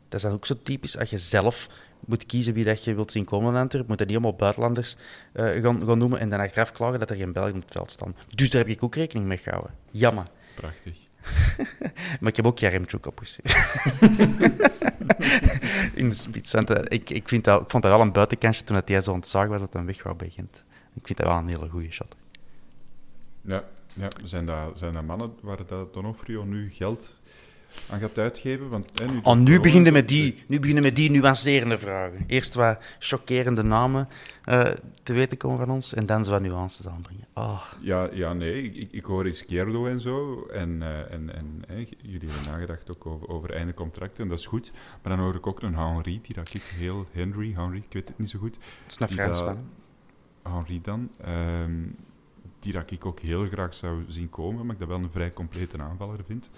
[0.07, 0.97] Dat is dan ook zo typisch.
[0.97, 1.69] Als je zelf
[2.05, 4.95] moet kiezen wie dat je wilt zien komen in Antwerpen, moet je niet allemaal buitenlanders
[5.33, 8.15] gaan, gaan noemen en dan achteraf klagen dat er geen Belgen op het veld staan.
[8.35, 9.73] Dus daar heb ik ook rekening mee gehouden.
[9.91, 10.25] Jammer.
[10.55, 10.97] Prachtig.
[12.19, 13.61] Maar ik heb ook Jaremchuk opgeschreven.
[16.01, 16.51] in de spits.
[16.51, 19.01] Want eh, ik, ik, vind dat, ik vond dat wel een buitenkantje toen dat hij
[19.01, 20.65] zo zagen was dat hij weg wou bij Gent.
[20.93, 22.15] Ik vind dat wel een hele goede shot.
[23.41, 23.63] Ja,
[23.93, 24.07] ja.
[24.23, 27.15] Zijn, dat, zijn dat mannen waar dat Donofrio nu geld
[27.89, 28.69] aan gaat uitgeven?
[28.69, 29.05] Want, hè,
[29.35, 32.23] nu, Oh, beginnen met die, nu beginnen met die nuancerende vragen.
[32.27, 34.07] Eerst wat chockerende namen
[34.43, 34.71] eh,
[35.03, 37.27] te weten komen van ons en dan zo wat nuances aanbrengen.
[37.33, 40.45] Oh, Ja, ja nee, ik, ik hoor Izquierdo en zo.
[40.45, 44.39] En, eh, en, en hè, jullie hebben nagedacht ook over, over einde contracten, en dat
[44.39, 44.71] is goed.
[45.01, 47.07] Maar dan hoor ik ook een Henri, die dat ik heel...
[47.11, 48.55] Henry, Henry, ik weet het niet zo goed.
[48.83, 49.57] het is een Fransman.
[50.43, 51.11] Henri dan.
[51.21, 51.81] ehm,
[52.59, 55.33] die dat ik ook heel graag zou zien komen, maar ik dat wel een vrij
[55.33, 56.49] complete aanvaller vind.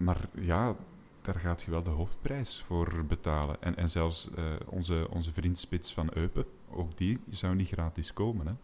[0.00, 0.76] Maar ja,
[1.22, 3.56] daar gaat je wel de hoofdprijs voor betalen.
[3.60, 8.12] En, en zelfs eh, onze, onze vriend Spits van Eupen, ook die zou niet gratis
[8.12, 8.46] komen.
[8.46, 8.54] Hè.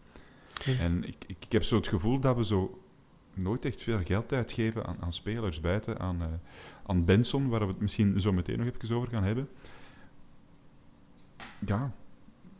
[0.79, 2.81] En ik, ik, ik heb zo het gevoel dat we zo
[3.33, 6.27] nooit echt veel geld uitgeven aan, aan spelers buiten, aan, eh,
[6.85, 9.49] aan Benson, waar we het misschien zo meteen nog even over gaan hebben.
[11.65, 11.91] Ja,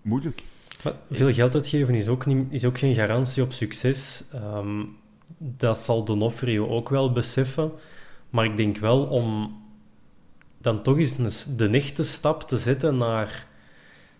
[0.01, 0.43] moeilijk.
[0.83, 4.27] Maar veel geld uitgeven is ook, niet, is ook geen garantie op succes.
[4.31, 4.83] Ehm,
[5.37, 7.71] dat zal Donofrio ook wel beseffen.
[8.29, 9.57] Maar ik denk wel om
[10.57, 13.47] dan toch eens de echte stap te zetten naar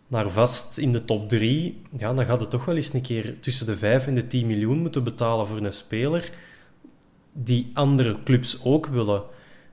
[0.07, 3.39] naar vast in de top 3, ja, dan gaat het toch wel eens een keer
[3.39, 6.31] tussen de 5 en de 10 miljoen moeten betalen voor een speler
[7.33, 9.23] die andere clubs ook willen.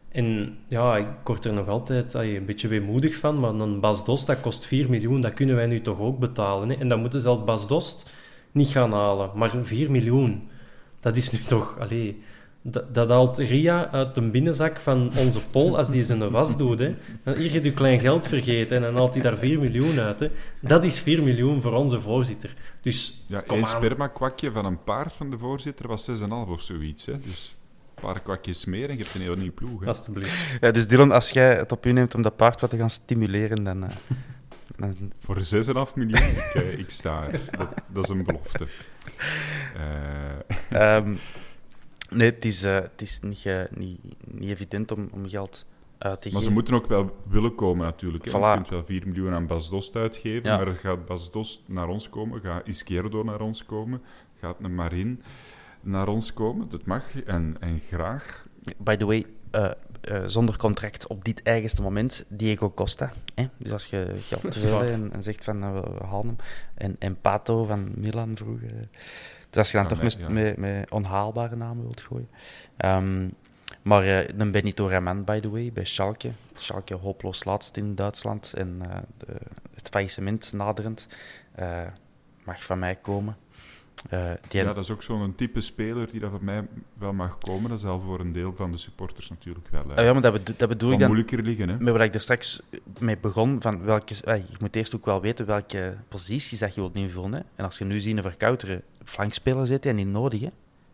[0.09, 4.27] En ja, ik word er nog altijd een beetje weemoedig van, maar een Bas Dost,
[4.27, 6.69] dat kost 4 miljoen, dat kunnen wij nu toch ook betalen.
[6.69, 6.75] Hè?
[6.75, 8.11] En dan moeten zelfs Bas Dost
[8.53, 9.31] niet gaan halen.
[9.35, 10.49] Maar 4 miljoen,
[11.01, 11.79] dat is nu toch...
[11.79, 12.19] Allee,
[12.67, 16.79] dat, dat haalt Ria uit de binnenzak van onze Pol als die zijn was doet.
[16.79, 16.95] Hè.
[17.25, 20.21] Dan hier je klein geld vergeten en dan haalt hij daar 4 miljoen uit.
[20.21, 20.29] Hè.
[20.61, 22.55] Dat is 4 miljoen voor onze voorzitter.
[22.81, 27.07] Dus, Ja, kom één sperma-kwakje van een paard van de voorzitter was 6,5 of zoiets.
[27.07, 27.19] Hè?
[27.19, 27.57] Dus
[27.95, 29.81] een paar kwakjes meer en je hebt een heel nieuw ploeg.
[29.81, 29.87] Hè?
[29.87, 30.57] Alsjeblieft.
[30.61, 32.91] Ja, dus Dylan, als jij het op u neemt om dat paard wat te gaan
[32.91, 33.85] stimuleren, dan...
[33.85, 33.91] eh,
[34.77, 35.43] dan Voor 6,5
[35.95, 37.41] miljoen, ik, eh, ik sta er.
[37.59, 38.67] Dat, dat is een belofte.
[39.77, 41.15] Eh, Ehm,
[42.15, 45.67] nee, het is, eh, het is niet, eh, niet, niet evident om, om geld
[45.99, 46.53] uit te maar ze geven.
[46.53, 48.29] moeten ook wel willen komen natuurlijk.
[48.29, 48.33] Voilà.
[48.33, 50.57] Je kunt wel 4 miljoen aan Bas Dost uitgeven, Ja.
[50.57, 52.41] maar gaat Bas Dost naar ons komen?
[52.41, 54.03] Gaat Izquierdo naar ons komen?
[54.41, 55.23] Gaat een Marin
[55.81, 56.69] naar ons komen?
[56.69, 58.47] Dat mag en, en graag.
[58.79, 63.13] By the way, eh, zonder contract op dit eigenste moment, Diego Costa.
[63.35, 63.45] Hè?
[63.57, 66.37] Dus als je geld wil en, en zegt van nou, we, we halen hem.
[66.75, 68.71] En, en Pato van Milan vroeger.
[69.57, 69.61] Eh.
[69.63, 72.29] Dus als je dan Ja, toch met- onhaalbare namen wilt gooien.
[72.77, 73.29] Ehm,
[73.83, 76.31] maar eh dan Benito Raman, by the way, bij Schalke.
[76.55, 79.27] Schalke hopeloos laatst in Duitsland en eh, de,
[79.75, 81.07] het faillissement naderend.
[81.55, 81.83] eh,
[82.45, 83.37] mag van mij komen.
[84.11, 86.67] Eh, die Ja, dat is ook zo'n type speler die dat voor mij
[86.99, 87.71] wel mag komen.
[87.71, 90.53] Dat zal voor een deel van de supporters natuurlijk wel Ah, ja, maar dat, bedo-
[90.57, 91.07] dat bedoel ik dan.
[91.09, 91.69] moeilijker liggen.
[91.69, 91.77] Hè?
[91.79, 92.61] Met wat ik er straks
[92.99, 96.81] mee begon, van welke, eh, je moet eerst ook wel weten welke posities dat je
[96.81, 97.33] wilt invullen.
[97.33, 97.41] Hè.
[97.57, 100.41] En als je nu ziet een verkouteren flankspeler zit, en niet nodig.
[100.41, 100.51] Hè.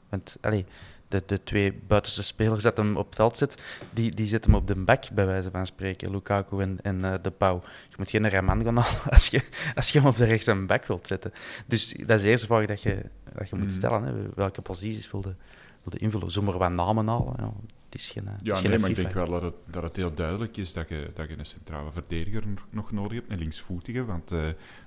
[0.09, 0.65] Want allee,
[1.11, 4.61] de, de twee buitenste spelers dat hem op het veld zet, die, die zitten hem
[4.61, 6.11] op de back, bij wijze van spreken.
[6.11, 7.63] Lukaku en, en eh, De Pauw.
[7.89, 9.43] Je moet geen Raman gaan halen als je,
[9.75, 11.33] als je hem op de rechts en wilt zetten.
[11.67, 13.03] Dus dat is de eerste vraag dat je,
[13.35, 13.71] dat je moet Mm.
[13.71, 14.03] stellen.
[14.05, 14.13] Hè.
[14.35, 15.35] Welke posities wilde,
[15.83, 16.31] wilde invullen?
[16.31, 17.35] Zomaar wat namen halen.
[17.39, 17.53] Ja,
[17.91, 19.55] het is geen, eh, het Ja, is geen nee, maar ik denk wel dat het,
[19.67, 23.31] dat het heel duidelijk is dat je, dat je een centrale verdediger nog- nodig hebt,
[23.31, 24.05] een linksvoetige.
[24.05, 24.43] Want eh,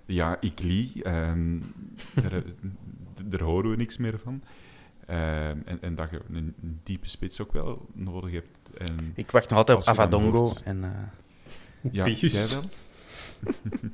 [0.05, 1.57] ja, Ikli, ehm
[2.30, 2.43] daar,
[3.24, 4.43] daar horen we niks meer van.
[5.08, 8.47] Ehm, en, en dat je een, een diepe spits ook wel nodig hebt.
[8.78, 10.38] En, Ik wacht nog altijd op Avadongo.
[10.39, 12.51] hoort- En, eh, ja, Pius.
[12.51, 12.70] jij wel?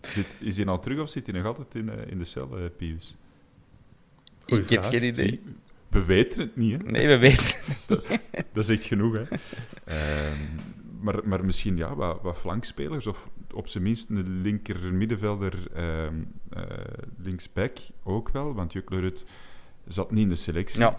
[0.00, 2.58] Zit, is hij al terug of zit hij nog altijd in, eh, in de cel,
[2.58, 3.16] eh, Pius?
[4.46, 5.28] Goeie ik heb geen idee.
[5.28, 5.42] Zie,
[5.88, 6.90] we weten het niet, hè?
[6.90, 7.58] Nee, we weten.
[8.52, 9.22] Dat is echt genoeg, hè.
[9.84, 10.36] Ehm,
[11.00, 16.14] maar, maar misschien ja, wat, wat flankspelers, of op zijn minst een linker middenvelder, ehm
[16.50, 16.62] eh,
[17.18, 19.24] linksback ook wel, want Juklerud
[19.86, 20.80] zat niet in de selectie.
[20.80, 20.96] Ja.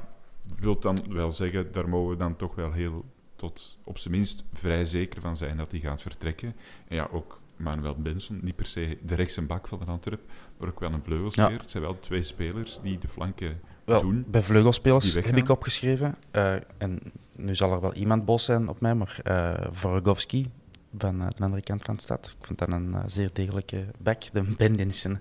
[0.59, 4.43] Wilt dan wel zeggen, daar mogen we dan toch wel heel, tot op zijn minst
[4.53, 6.55] vrij zeker van zijn dat hij gaat vertrekken.
[6.87, 10.21] En ja, ook Manuel Benson, niet per se de rechts en bak van de Antwerp,
[10.57, 11.51] maar ook wel een vleugelspeler.
[11.51, 11.57] Ja.
[11.57, 14.25] Het zijn wel twee spelers die de flanken Wel, doen.
[14.27, 16.15] bij vleugelspelers heb ik opgeschreven.
[16.31, 16.99] eh, en
[17.35, 20.51] nu zal er wel iemand bos zijn op mij, maar uh, Vorogowski
[20.97, 22.35] van eh, de andere kant van de stad.
[22.39, 24.41] Ik vind dat een zeer degelijke back, de.
[24.57, 24.77] Man,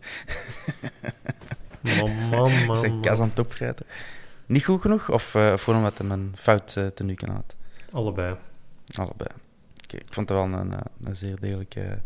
[2.30, 3.86] man, man, Zijn kas aan het opvrijten.
[4.46, 5.10] Niet goed genoeg?
[5.10, 7.56] Of uh, voor omdat hij een fout uh, tenue kan had?
[7.90, 8.36] Allebei.
[8.94, 9.30] Allebei.
[9.84, 10.74] Okay, ik vond het wel een,
[11.04, 12.00] een zeer degelijke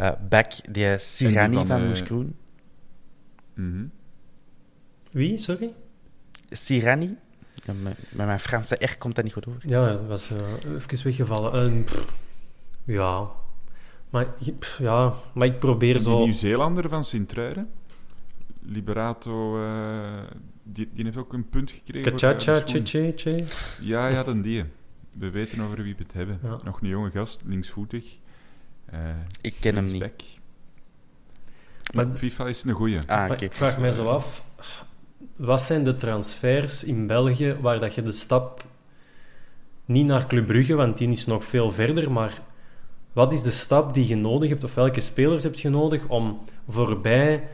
[0.00, 0.52] uh, back.
[0.70, 2.08] Die Sirani van, van uh.
[2.10, 2.34] Mm
[3.54, 3.90] -hmm.
[5.10, 5.72] Wie, sorry?
[6.50, 7.16] Sirani.
[7.54, 9.60] Ja, met, met, mijn Franse R komt dat niet goed over.
[9.66, 10.38] Ja, dat was uh,
[10.74, 11.76] even weggevallen.
[11.76, 12.04] Uh, pff,
[12.84, 13.28] ja.
[14.10, 14.26] Maar,
[14.58, 16.16] pff, ja, maar ik probeer die zo...
[16.16, 17.70] Die Nieuw-Zeelander van Sint-Truiden,
[18.68, 20.22] Liberato, uh,
[20.62, 22.16] die, die heeft ook een punt gekregen.
[22.16, 23.44] Kachacha, che, che,
[23.80, 24.64] Ja, ja, dan die.
[25.12, 26.38] We weten over wie we het hebben.
[26.42, 26.58] Ja.
[26.64, 28.04] Nog een jonge gast, linksvoetig.
[28.94, 28.98] Uh,
[29.40, 30.10] ik ken hem niet.
[31.94, 32.98] Maar FIFA is een goeie.
[33.06, 33.36] Ah, okay.
[33.38, 34.44] Ik vraag mij zo af,
[35.36, 38.64] wat zijn de transfers in België waar dat je de stap
[39.84, 42.40] niet naar Club Brugge, want die is nog veel verder, maar
[43.12, 46.40] wat is de stap die je nodig hebt, of welke spelers heb je nodig om
[46.68, 47.48] voorbij,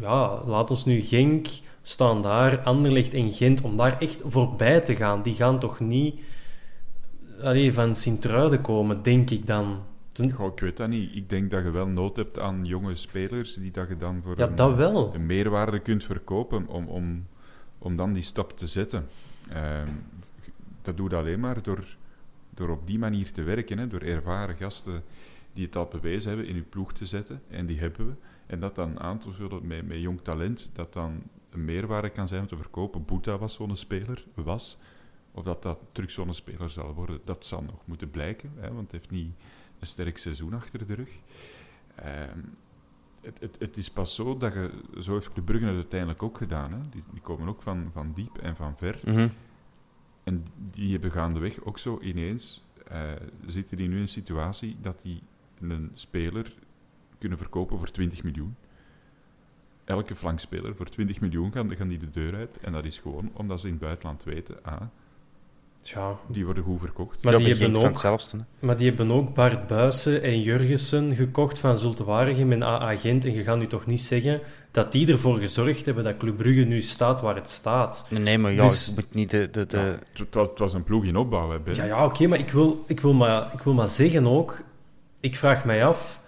[0.00, 1.46] ja, laat ons nu Genk,
[1.82, 5.22] staan daar, Anderlecht en Gent, om daar echt voorbij te gaan.
[5.22, 6.20] Die gaan toch niet
[7.42, 9.82] allee, van Sint-Truiden komen, denk ik dan.
[10.32, 11.16] Goh, ik weet dat niet.
[11.16, 14.38] Ik denk dat je wel nood hebt aan jonge spelers die dat je dan voor
[14.38, 15.14] ja, een, dat wel.
[15.14, 17.26] een meerwaarde kunt verkopen om, om,
[17.78, 19.06] om dan die stap te zetten.
[19.52, 19.82] Uh,
[20.82, 21.84] dat doe je alleen maar door,
[22.50, 25.02] door op die manier te werken, hè, door ervaren gasten
[25.52, 28.12] die het al bewezen hebben in uw ploeg te zetten, en die hebben we.
[28.46, 32.28] En dat dan aan te vullen met, met jong talent, dat dan een meerwaarde kan
[32.28, 33.04] zijn om te verkopen.
[33.04, 34.78] Boeta was zo'n speler, was.
[35.32, 38.82] Of dat dat terug zo'n speler zal worden, dat zal nog moeten blijken, hè, want
[38.82, 39.34] het heeft niet
[39.78, 41.10] een sterk seizoen achter de rug.
[41.94, 42.38] Ehm,
[43.20, 44.70] het, het, het, is pas zo dat je...
[45.00, 46.72] Zo heeft Club Brugge het uiteindelijk ook gedaan.
[46.72, 46.78] Hè.
[46.90, 49.00] Die, die komen ook van, van diep en van ver.
[49.04, 49.28] Mhm.
[50.24, 52.64] En die hebben gaandeweg ook zo ineens...
[52.88, 53.12] eh,
[53.46, 55.22] zitten die nu in een situatie dat die
[55.60, 56.54] een speler
[57.18, 58.56] kunnen verkopen voor 20 miljoen.
[59.84, 62.58] Elke flankspeler voor 20 miljoen gaan, gaan die de deur uit.
[62.60, 64.56] En dat is gewoon omdat ze in het buitenland weten...
[64.62, 64.80] Ah,
[65.82, 67.24] Tja, die worden goed verkocht.
[67.24, 68.44] Maar Ja, die hebben ook- hetzelfde.
[68.58, 73.24] maar die hebben ook Bart Buissen en Jurgensen gekocht van Zulte Waregem en AA Gent.
[73.24, 74.40] En je gaat nu toch niet zeggen
[74.70, 78.06] dat die ervoor gezorgd hebben dat Club Brugge nu staat waar het staat.
[78.10, 79.50] Nee, maar ja, Dus- je moet niet de...
[79.50, 79.76] de, de...
[79.76, 81.74] Ja, het, het was, het was een ploeg in opbouw, hè, Ben.
[81.74, 84.62] Ja, ja oké, maar, ik wil, ik, wil maar ik wil maar zeggen ook...
[85.20, 86.22] Ik vraag mij af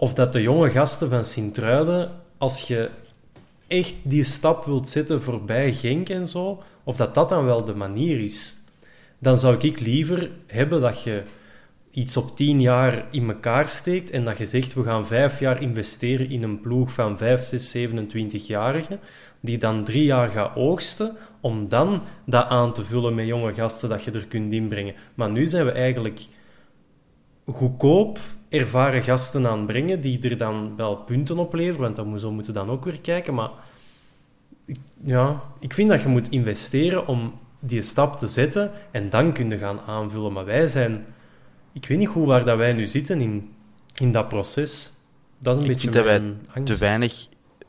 [0.00, 2.90] of dat de jonge gasten van Sint-Truiden, als je
[3.66, 7.74] echt die stap wilt zetten voorbij Genk en zo, of dat dat dan wel de
[7.74, 8.56] manier is.
[9.18, 11.22] Dan zou ik liever hebben dat je
[11.90, 15.62] iets op tien jaar in elkaar steekt en dat je zegt, we gaan vijf jaar
[15.62, 19.00] investeren in een ploeg van vijf, zes, 27-jarigen,
[19.40, 23.88] die dan drie jaar gaat oogsten, om dan dat aan te vullen met jonge gasten
[23.88, 24.94] dat je er kunt inbrengen.
[25.14, 26.20] Maar nu zijn we eigenlijk
[27.46, 28.18] goedkoop
[28.50, 32.52] ervaren gasten aan het brengen, die er dan wel punten opleveren, want dan, zo moeten
[32.52, 33.34] we dan ook weer kijken.
[33.34, 33.50] Maar
[35.04, 39.50] ja, ik vind dat je moet investeren om die stap te zetten en dan kun
[39.50, 40.32] je gaan aanvullen.
[40.32, 41.06] Maar wij zijn...
[41.72, 43.50] Ik weet niet hoe waar dat wij nu zitten in,
[43.94, 44.92] in dat proces.
[45.38, 46.74] Dat is een Ik beetje vind dat wij angst.
[46.74, 47.28] te weinig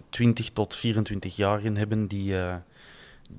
[0.09, 2.55] 20 tot 24-jarigen hebben die, eh,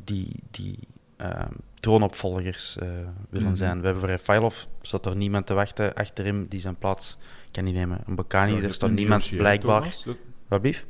[0.04, 0.78] die, die
[1.16, 1.44] eh,
[1.82, 2.88] troonopvolgers eh,
[3.30, 3.56] willen Mhm.
[3.56, 3.78] zijn.
[3.78, 7.16] We hebben voor Refailov, staat er niemand te wachten achter hem die zijn plaats
[7.50, 8.00] kan innemen.
[8.06, 9.82] Een Bakani, Ja, er staat niemand Miyoshi, blijkbaar.
[10.04, 10.16] Dat-
[10.48, 10.84] Wat blief?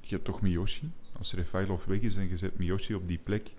[0.00, 0.90] Je hebt toch Miyoshi?
[1.18, 3.50] Als Refailov weg is en je zet Miyoshi op die plek,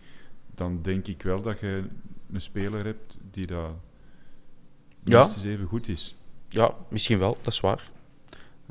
[0.55, 1.83] dan denk ik wel dat je
[2.33, 3.69] een speler hebt die dat
[5.03, 5.19] Ja.
[5.19, 6.15] minstens even goed is.
[6.49, 7.89] Ja, misschien wel, dat is waar.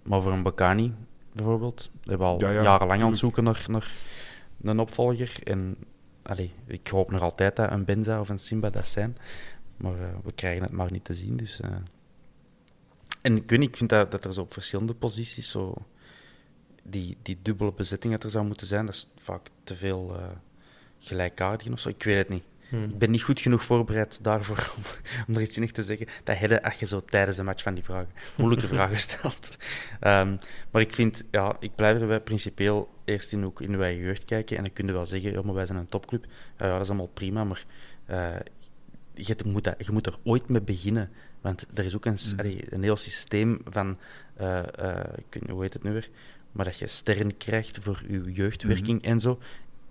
[0.03, 0.93] Maar voor een Bakani
[1.33, 3.85] bijvoorbeeld, we hebben al Ja, ja, jarenlang aan het zoeken naar, naar
[4.75, 5.33] een opvolger.
[5.45, 5.77] En
[6.67, 9.17] ik hoop nog altijd dat een Benza of een Simba dat zijn.
[9.77, 11.37] Maar eh, we krijgen het maar niet te zien.
[11.37, 11.71] Dus, eh.
[13.21, 15.75] En ik vind dat, dat er zo op verschillende posities zo
[16.83, 20.17] die, die dubbele bezetting dat er zou moeten zijn, dat is vaak te veel
[20.99, 21.89] gelijkaardigen of zo.
[21.89, 22.45] Ik weet het niet.
[22.69, 22.85] Hmm.
[22.85, 24.83] Ik ben niet goed genoeg voorbereid daarvoor om,
[25.29, 26.07] om er iets zinnig te zeggen.
[26.25, 29.57] Dat heb je als je zo tijdens de match van die vragen, moeilijke vragen stelt.
[30.01, 30.37] Ehm,
[30.71, 34.57] maar ik vind, ja, ik blijf erbij principieel eerst in, ook in eigen jeugd kijken.
[34.57, 36.25] En dan kun je wel zeggen, ja, maar wij zijn een topclub.
[36.59, 37.65] Ja, ja, dat is allemaal prima, maar
[38.07, 38.37] eh,
[39.15, 41.11] je, moet dat, je moet er ooit mee beginnen.
[41.41, 43.99] Want er is ook een, allee, een heel systeem van,
[44.37, 45.07] eh, eh,
[45.49, 46.09] hoe heet het nu weer?
[46.53, 49.39] Maar dat je sterren krijgt voor je jeugdwerking en zo.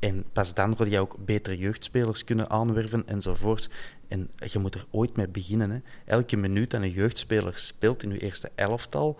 [0.03, 3.69] En pas dan wil je ook betere jeugdspelers kunnen aanwerven enzovoort.
[4.07, 5.69] En je moet er ooit mee beginnen.
[5.69, 5.79] Hè.
[6.05, 9.19] Elke minuut dat een jeugdspeler speelt in je eerste elftal,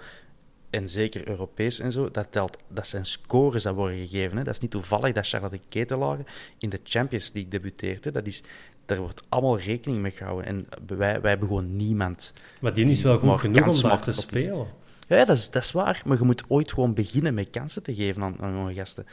[0.70, 4.38] en zeker Europees en zo, dat, telt, dat zijn scores dat worden gegeven.
[4.38, 4.44] Hè.
[4.44, 6.18] Dat is niet toevallig dat Charlotte Ketelaar
[6.58, 8.04] in de Champions League debuteert.
[8.04, 8.12] Hè.
[8.12, 8.44] Dat is,
[8.86, 10.46] daar wordt allemaal rekening mee gehouden.
[10.46, 12.34] En wij, wij hebben gewoon niemand.
[12.62, 14.68] Maar die is wel goed genoeg om daar te spelen.
[15.08, 16.02] Ja, dat is, dat is waar.
[16.06, 19.06] Maar je moet ooit gewoon beginnen met kansen te geven aan, aan jonge gasten.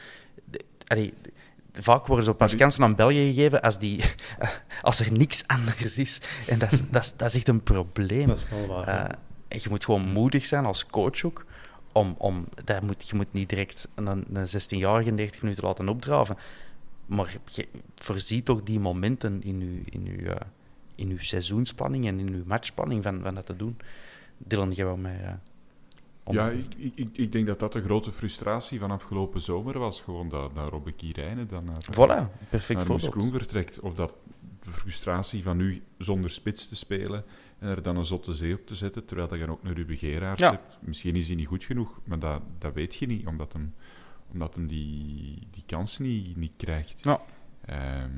[0.45, 1.31] De- allee, de-
[1.71, 4.03] vaak worden zo pas kansen aan België gegeven als, die,
[4.81, 6.21] als er niks anders is.
[6.47, 8.27] En dat is, dat is, dat is echt een probleem.
[8.27, 8.87] Dat is wel waar.
[8.87, 9.15] Eh,
[9.47, 11.45] en je moet gewoon moedig zijn als coach ook.
[11.91, 16.37] Om, om, dat moet, je moet niet direct een, een 16-jarige 90 minuten laten opdraven.
[17.05, 20.35] Maar je voorziet toch die momenten in je, in uw, eh,
[20.95, 23.77] in uw seizoensplanning en in uw matchplanning van, van dat te doen.
[24.37, 25.19] Dylan, jij wou mij...
[25.23, 25.50] eh, om-
[26.33, 30.01] Ja, ik, ik, ik- denk dat dat de grote frustratie van afgelopen zomer was.
[30.01, 32.99] Gewoon dat, dat Robbe Kirijnen dan naar, Voilà, perfect naar
[33.31, 33.79] vertrekt.
[33.79, 34.13] Of dat
[34.63, 37.23] de frustratie van nu zonder spits te spelen
[37.59, 39.97] en er dan een zotte zee op te zetten, terwijl dat je ook een Ruben
[39.97, 40.49] Geraerts Ja.
[40.51, 40.77] hebt.
[40.81, 43.73] Misschien is hij niet goed genoeg, maar dat, dat weet je niet, omdat hem,
[44.31, 47.03] omdat hem die, die kans niet, niet krijgt.
[47.03, 47.21] Ja.
[47.65, 48.09] Ehm,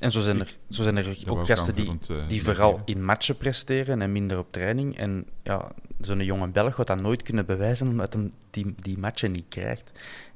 [0.00, 2.44] En zo zijn er, Ik- zo zijn er ook gasten die, eh, die meegeven.
[2.44, 4.98] vooral in matchen presteren en minder op training.
[4.98, 9.32] En ja, zo'n jonge Belg gaat dat nooit kunnen bewijzen omdat hij die, die matchen
[9.32, 9.90] niet krijgt.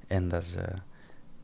[0.06, 0.64] En dat is, eh,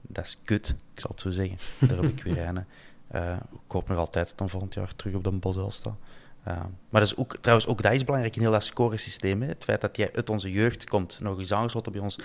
[0.03, 1.57] dat is kut, ik zal het zo zeggen.
[1.89, 2.65] Daar heb ik weer een.
[3.09, 3.33] Eh,
[3.67, 5.97] ik hoop nog altijd dat hij volgend jaar terug op de Bosel staat.
[6.43, 6.57] Eh,
[6.89, 9.43] maar dat is ook, trouwens, ook dat is belangrijk in heel dat scoresysteem.
[9.43, 9.49] Hè.
[9.49, 12.19] Het feit dat jij uit onze jeugd komt, nog eens aangesloten bij ons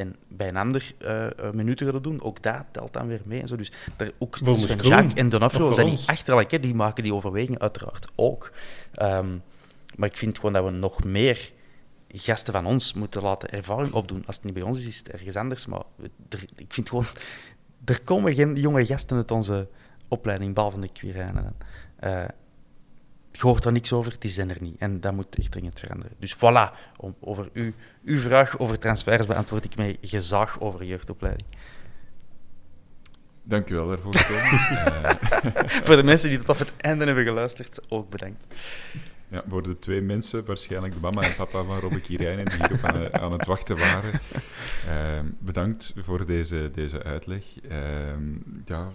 [0.00, 3.40] en bij een ander eh, eh, minuten gaat doen, ook dat telt dan weer mee.
[3.40, 3.56] En zo.
[3.56, 4.56] Dus daar ook Kroen.
[4.88, 6.60] Jacques en Donofrio voor zijn niet achterlijk, hè.
[6.60, 8.52] die maken die overwegingen uiteraard ook.
[8.94, 9.38] Ehm,
[9.96, 11.50] maar ik vind gewoon dat we nog meer
[12.08, 14.22] gasten van ons moeten laten ervaring opdoen.
[14.26, 15.66] Als het niet bij ons is, is het ergens anders.
[15.66, 15.82] Maar
[16.28, 17.04] er- ik vind gewoon...
[17.84, 19.68] Er komen geen jonge gasten uit onze
[20.08, 21.54] opleiding, behalve de Quirijnen.
[22.00, 22.26] dan.
[23.32, 24.76] Eh, je hoort er niks over, die zijn er niet.
[24.78, 26.16] En dat moet echt dringend veranderen.
[26.18, 27.74] Dus voilà, om, over u,
[28.04, 31.48] uw vraag over transfers beantwoord ik met gezag over jeugdopleiding.
[33.42, 34.14] Dank u wel daarvoor.
[35.40, 38.46] Eh, Voor de mensen die tot op het einde hebben geluisterd, ook bedankt.
[39.28, 42.84] Ja, voor de twee mensen, waarschijnlijk de mama en papa van Robbe Kirijnen, die hierop
[42.84, 44.20] aan, aan het wachten waren.
[44.88, 47.42] Ehm, bedankt voor deze, deze uitleg.
[47.68, 48.22] Ehm,
[48.64, 48.88] ja,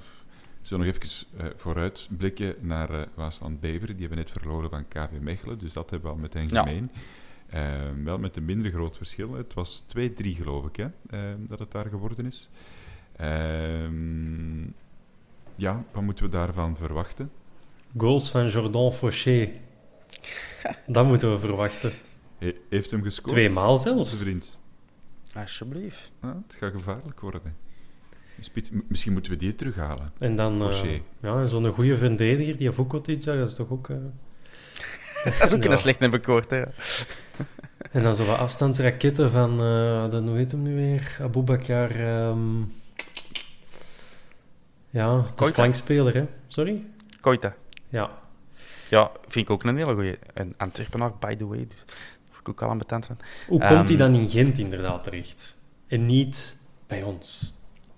[0.66, 3.96] zullen nog even uh, vooruit blikken naar uh, Waasland Beveren.
[3.98, 6.64] Die hebben net verloren van KV Mechelen, dus dat hebben we al meteen Ja.
[6.64, 6.92] gemeen.
[7.50, 9.34] Ehm, wel met een minder groot verschil.
[9.34, 12.50] Het was 2-3 geloof ik, hè, ehm, dat het daar geworden is.
[13.16, 14.64] Ehm,
[15.56, 17.32] ja, wat moeten we daarvan verwachten?
[17.98, 19.48] Goals van Jordan Fauché.
[20.88, 21.92] Dat moeten we verwachten.
[22.38, 23.32] He- heeft hem gescoord?
[23.32, 24.18] Tweemaal Onze zelfs.
[24.18, 24.60] vriend.
[25.36, 26.12] Alsjeblieft.
[26.22, 27.42] Ja, het gaat gevaarlijk worden.
[28.88, 30.12] Misschien moeten we die terughalen.
[30.20, 33.90] En dan eh, ja, zo'n goede verdediger, die Vukotic, dat is toch ook...
[33.90, 33.96] eh,
[35.40, 35.72] Dat is ook Ja.
[35.72, 36.62] een slecht hebben hè.
[37.92, 41.18] En dan zo wat afstandsraketten van, eh dat, hoe heet hem nu weer?
[41.22, 41.92] Aboubakar...
[41.92, 42.62] ehm
[44.90, 46.26] Ja, het is flankspeler, hè?
[46.48, 46.86] Sorry?
[47.20, 47.56] Koita.
[47.90, 48.12] Ja.
[48.90, 50.16] Ja, vind ik ook een hele goeie.
[50.34, 51.58] Een Antwerpenaar, by the way.
[51.58, 53.18] Dus daar ik ook al aan van.
[53.48, 55.58] Hoe Ehm, komt hij dan in Gent inderdaad terecht?
[55.88, 56.58] En niet
[56.88, 57.55] bij ons?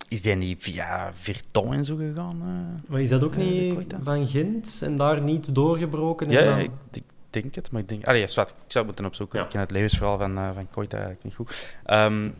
[0.08, 2.40] Is die niet via Virton en zo gegaan?
[2.42, 2.90] eh?
[2.90, 6.26] Maar is dat ook Ja, niet van Gent en daar niet doorgebroken?
[6.26, 8.06] En Ja, dan- ik, ik denk het, maar ik denk...
[8.06, 9.38] Allee, ja, zwart, ik zou het moeten opzoeken.
[9.38, 9.44] Ja.
[9.44, 11.66] Ik ken het levensverhaal van, eh van Koita eigenlijk niet goed.
[11.84, 12.30] Ehm,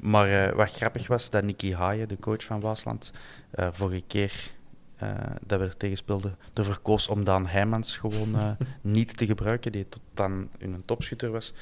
[0.00, 3.12] maar eh, wat grappig was, dat Nicky Haaien, de coach van Waasland,
[3.50, 4.50] eh, vorige keer
[4.96, 5.08] eh,
[5.46, 8.50] dat we er tegen speelden, ervoor koos om Daan Heijmans gewoon eh,
[8.80, 11.52] niet te gebruiken, die tot dan een topschutter was.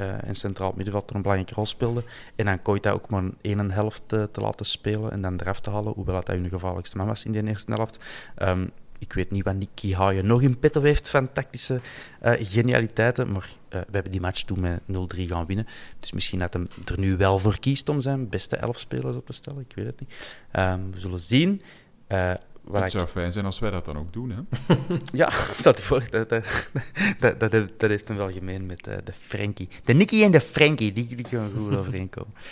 [0.00, 2.04] Eh en centraal middenveld een belangrijke rol speelde.
[2.36, 5.60] En dan Koita ook maar een en helft te, te laten spelen en dan eraf
[5.60, 7.98] te halen, hoewel dat hij hun gevaarlijkste man was in die eerste helft.
[8.34, 8.66] Ehm,
[8.98, 11.80] ik weet niet wat Nicky Haaien nog in petto heeft van tactische
[12.20, 15.66] eh, genialiteiten, maar eh, we hebben die match toen met 0-3 gaan winnen.
[16.00, 19.26] Dus misschien dat hij er nu wel voor kiest om zijn beste elf spelers op
[19.26, 20.14] te stellen, ik weet het niet.
[20.50, 21.62] Ehm, we zullen zien.
[22.06, 22.32] Eh,
[22.62, 24.30] wat Het ik- zou fijn zijn als wij dat dan ook doen.
[24.30, 24.74] Hè?
[25.12, 25.28] ja,
[25.62, 26.28] dat, dat,
[27.20, 29.68] dat, dat, heeft- dat heeft hem wel gemeen met eh, de Frankie.
[29.84, 32.34] De Nicky en de Frankie, die, die kunnen goed overeenkomen.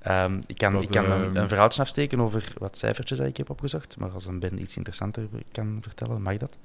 [0.00, 3.26] Ehm, ik kan, Wat, ik kan een, ehm, een verhaaltje afsteken over wat cijfertjes dat
[3.26, 6.56] ik heb opgezocht, maar als een Ben iets interessanter kan vertellen, mag dat?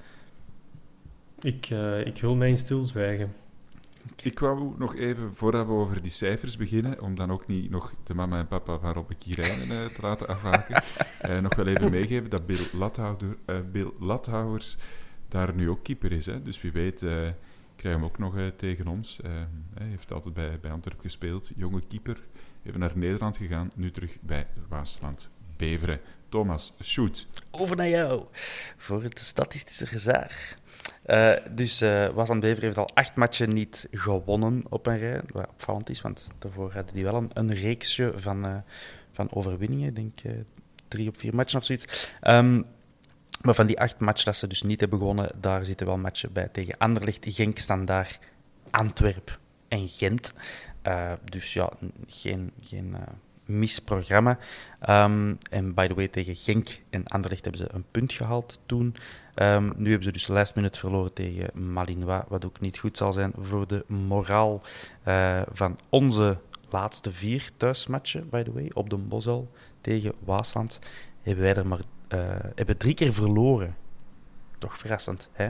[1.41, 3.33] Ik, eh, ik wil mijn stilzwijgen.
[4.23, 7.93] Ik wou nog even, voordat we over die cijfers beginnen, om dan ook niet nog
[8.03, 10.81] de mama en papa van Robbe Kirijnen eh, te laten afhaken,
[11.21, 14.77] eh, nog wel even meegeven dat Bill, Lathouder, eh, Bill Lathouwers
[15.27, 16.25] daar nu ook keeper is.
[16.25, 16.43] Hè?
[16.43, 17.27] Dus wie weet eh
[17.75, 19.19] krijgen we hem ook nog tegen ons.
[19.73, 22.23] Hij heeft altijd bij, bij Antwerpen gespeeld, jonge keeper.
[22.63, 25.29] Even naar Nederland gegaan, nu terug bij Waasland.
[25.57, 25.99] Beveren.
[26.29, 27.27] Thomas, shoot.
[27.51, 28.23] Over naar jou,
[28.77, 30.55] voor het statistische gezaag.
[31.03, 35.21] Eh, dus eh Waasland Bever heeft al acht matchen niet gewonnen op een rij.
[35.31, 38.55] Wat opvallend is, want daarvoor hadden die wel een, een reeksje van, eh,
[39.11, 39.87] van overwinningen.
[39.87, 40.19] Ik denk
[40.87, 42.11] drie op vier matchen of zoiets.
[42.21, 42.61] Ehm,
[43.41, 46.33] maar van die acht matchen dat ze dus niet hebben gewonnen, daar zitten wel matchen
[46.33, 48.19] bij tegen Anderlecht, Genk, Standaard,
[48.69, 50.33] Antwerp en Gent.
[51.23, 51.69] Dus ja,
[52.07, 52.95] geen, geen
[53.49, 54.37] misprogramma.
[54.79, 58.95] Ehm, en by the way, tegen Genk en Anderlecht hebben ze een punt gehaald toen.
[59.35, 63.13] Ehm, nu hebben ze dus last minute verloren tegen Malinois, wat ook niet goed zal
[63.13, 64.61] zijn voor de moraal
[65.03, 66.37] eh, van onze
[66.69, 70.79] laatste vier thuismatchen, by the way, op de Bosel tegen Waasland.
[71.21, 72.19] Hebben wij er maar eh,
[72.55, 73.75] hebben drie keer verloren.
[74.57, 75.49] Toch verrassend, hè?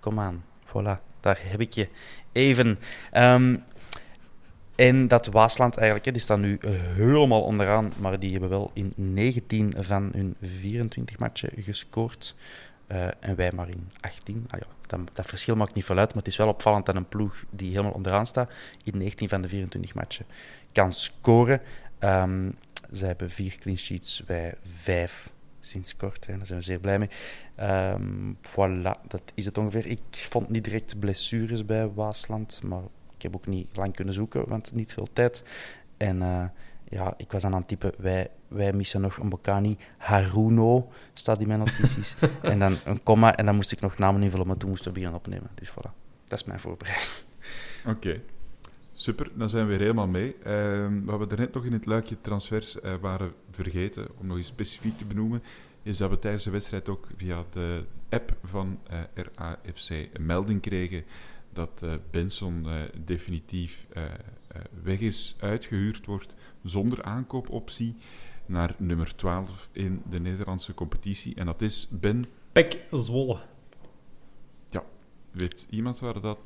[0.00, 1.88] Kom aan, voilà, daar heb ik je.
[2.32, 2.78] Even.
[3.10, 3.56] Ehm,
[4.76, 6.58] en dat Waasland eigenlijk, hè, die staan nu
[6.94, 12.34] helemaal onderaan, maar die hebben wel in 19 van hun 24 matchen gescoord.
[12.86, 14.44] Eh, en wij maar in 18.
[14.48, 16.96] Ah ja, dat, dat verschil maakt niet veel uit, maar het is wel opvallend dat
[16.96, 18.52] een ploeg die helemaal onderaan staat,
[18.84, 20.26] in 19 van de 24 matchen
[20.72, 21.60] kan scoren.
[21.98, 22.48] Ehm
[22.90, 26.26] zij hebben vier clean sheets, wij vijf sinds kort.
[26.26, 26.36] Hè.
[26.36, 27.08] Daar zijn we zeer blij mee.
[27.54, 29.86] Ehm, voilà, dat is het ongeveer.
[29.86, 32.82] Ik vond niet direct blessures bij Waasland, maar
[33.16, 35.42] ik heb ook niet lang kunnen zoeken, want niet veel tijd.
[35.96, 36.44] En eh,
[36.88, 39.76] ja, ik was aan het typen, wij, wij missen nog een Bocani.
[39.96, 42.16] Haruno staat in mijn notities.
[42.42, 44.92] en dan een komma, en dan moest ik nog namen invullen, maar toen moesten we
[44.92, 45.50] beginnen opnemen.
[45.54, 45.92] Dus voilà,
[46.28, 47.10] dat is mijn voorbereiding.
[47.86, 48.20] Oké.
[48.92, 50.36] Super, dan zijn we weer helemaal mee.
[50.42, 54.46] Ehm, wat we daarnet nog in het luikje transfers eh, waren vergeten, om nog eens
[54.46, 55.42] specifiek te benoemen,
[55.82, 60.60] is dat we tijdens de wedstrijd ook via de app van eh, RAFC een melding
[60.60, 61.04] kregen
[61.56, 64.10] dat eh, Benson eh, definitief eh, eh,
[64.82, 67.96] weg is, uitgehuurd wordt, zonder aankoopoptie,
[68.46, 71.34] naar nummer 12 in de Nederlandse competitie.
[71.34, 73.38] En dat is Ben Pek Zwolle.
[75.30, 76.38] Weet iemand waar dat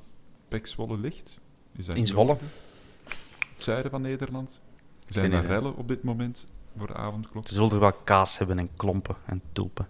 [0.49, 1.39] Pek Zwolle ligt?
[1.77, 2.37] Is dat In Zwolle.
[3.55, 4.61] Het zuiden van Nederland?
[5.09, 6.45] Zijn er rellen op dit moment
[6.77, 7.49] voor de avondklok?
[7.49, 9.89] Ze zullen er wel kaas hebben en klompen en tulpen.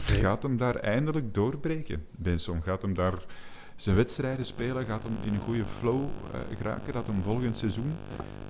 [0.00, 2.06] gaat hem daar eindelijk doorbreken?
[2.10, 3.24] Benson gaat hem daar
[3.76, 4.86] zijn wedstrijden spelen?
[4.86, 6.92] Gaat hem in een goede flow eh, geraken?
[6.92, 7.92] Dat hem volgend seizoen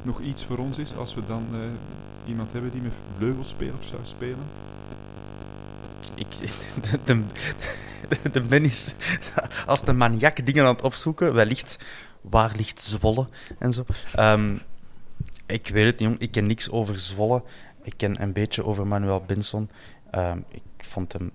[0.03, 4.01] nog iets voor ons is als we dan eh, iemand hebben die met vleugelspelers zou
[4.05, 4.45] spelen?
[6.15, 6.27] Ik,
[7.05, 7.23] de,
[8.09, 8.95] de, de Ben is
[9.67, 11.35] als de maniak dingen aan het opzoeken.
[11.35, 11.79] Wellicht,
[12.21, 13.29] waar ligt Zwolle
[13.59, 13.85] en zo.
[14.15, 14.57] Ehm,
[15.47, 16.21] ik weet het niet, jong.
[16.21, 17.43] Ik ken niks over Zwolle.
[17.83, 19.71] Ik ken een beetje over Manuel Benson.
[20.13, 21.31] Ehm, ik vond hem,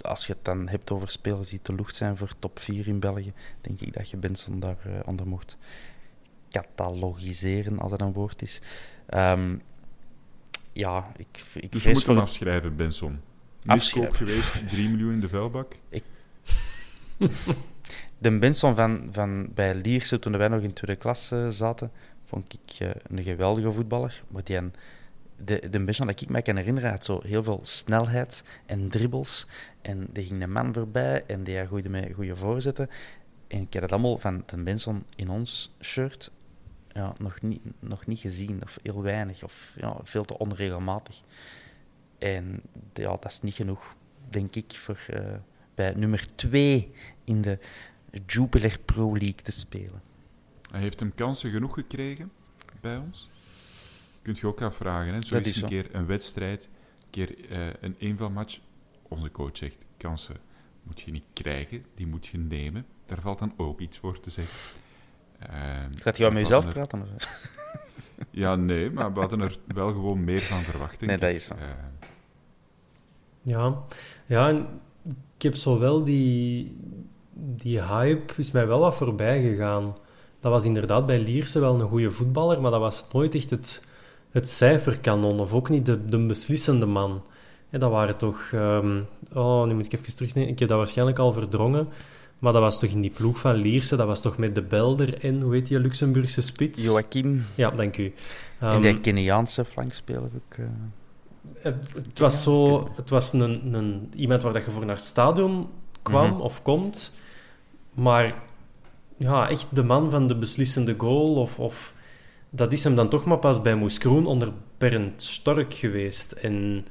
[0.00, 3.00] als je het dan hebt over spelers die te lucht zijn voor top 4 in
[3.00, 5.56] België, denk ik dat je Benson daar eh, onder mocht
[6.50, 8.60] catalogiseren, als dat een woord is.
[9.06, 9.56] Ehm,
[10.72, 13.20] ja, ik, ik Dus het- afschrijven, Benson.
[13.66, 14.14] Afschrijven.
[14.14, 15.72] Geweest, 3 miljoen in de vuilbak.
[18.18, 21.90] De Benson van, van bij Lierse, toen wij nog in tweede klas eh, zaten,
[22.24, 24.22] vond ik eh, een geweldige voetballer.
[24.28, 24.74] Maar die, een-
[25.44, 29.46] de, de Benson dat ik mij kan herinneren, had zo heel veel snelheid en dribbles.
[29.82, 32.90] En die ging de man voorbij en die gooide met goede voorzetten.
[33.48, 36.30] En ik heb dat allemaal van de Benson in ons shirt
[36.92, 41.22] ja, nog, niet, nog niet gezien, of heel weinig, of ja, veel te onregelmatig.
[42.18, 42.62] En
[42.94, 43.94] ja, dat is niet genoeg,
[44.30, 45.34] denk ik, voor eh,
[45.74, 46.90] bij nummer 2
[47.24, 47.58] in de
[48.26, 50.02] Jupiler Pro League te spelen.
[50.70, 52.32] Hij heeft hem kansen genoeg gekregen
[52.80, 53.30] bij ons.
[54.22, 55.12] Kunt je ook afvragen.
[55.14, 55.20] Hè?
[55.20, 55.66] Zo Dat is een zo.
[55.66, 56.64] keer een wedstrijd,
[57.04, 58.58] een keer eh, een eenvalmatch.
[59.08, 60.36] Onze coach zegt, kansen
[60.82, 62.86] moet je niet krijgen, die moet je nemen.
[63.06, 64.78] Daar valt dan ook iets voor te zeggen.
[65.38, 67.02] Ehm, Gaat je wel we met jezelf er- praten?
[67.14, 67.50] Of?
[68.30, 71.00] Ja, nee, maar we hadden er wel gewoon meer van verwacht.
[71.00, 71.36] Nee, dat ik.
[71.36, 71.54] is zo.
[71.54, 71.60] Eh,
[73.42, 73.82] Ja,
[74.26, 74.66] ja en
[75.36, 76.76] ik heb zo wel die,
[77.34, 79.94] die hype is mij wel wat voorbij gegaan.
[80.40, 83.86] Dat was inderdaad bij Lierse wel een goede voetballer, maar dat was nooit echt het,
[84.32, 87.22] het cijferkanon of ook niet de, de beslissende man.
[87.70, 88.50] Hè, dat waren toch...
[88.52, 89.00] ehm,
[89.32, 90.50] oh, nu moet ik even terugnemen.
[90.50, 91.88] Ik heb dat waarschijnlijk al verdrongen.
[92.38, 95.18] Maar dat was toch in die ploeg van Lierse, dat was toch met de Belder
[95.24, 96.84] en, hoe heet die, Luxemburgse spits?
[96.84, 98.04] Joachim Ja, dank u.
[98.58, 100.54] en Ehm, die Keniaanse flankspeler ook.
[100.58, 100.64] eh.
[101.62, 102.88] het, het was zo...
[102.96, 105.68] Het was een, een, iemand waar dat je voor naar het stadion
[106.02, 106.40] kwam Mhm.
[106.40, 107.16] of komt.
[107.94, 108.34] Maar
[109.16, 111.34] ja, echt de man van de beslissende goal.
[111.34, 111.94] Of, of,
[112.54, 116.32] dat is hem dan toch maar pas bij Moes Kroen onder Bernd Stork geweest.
[116.32, 116.86] En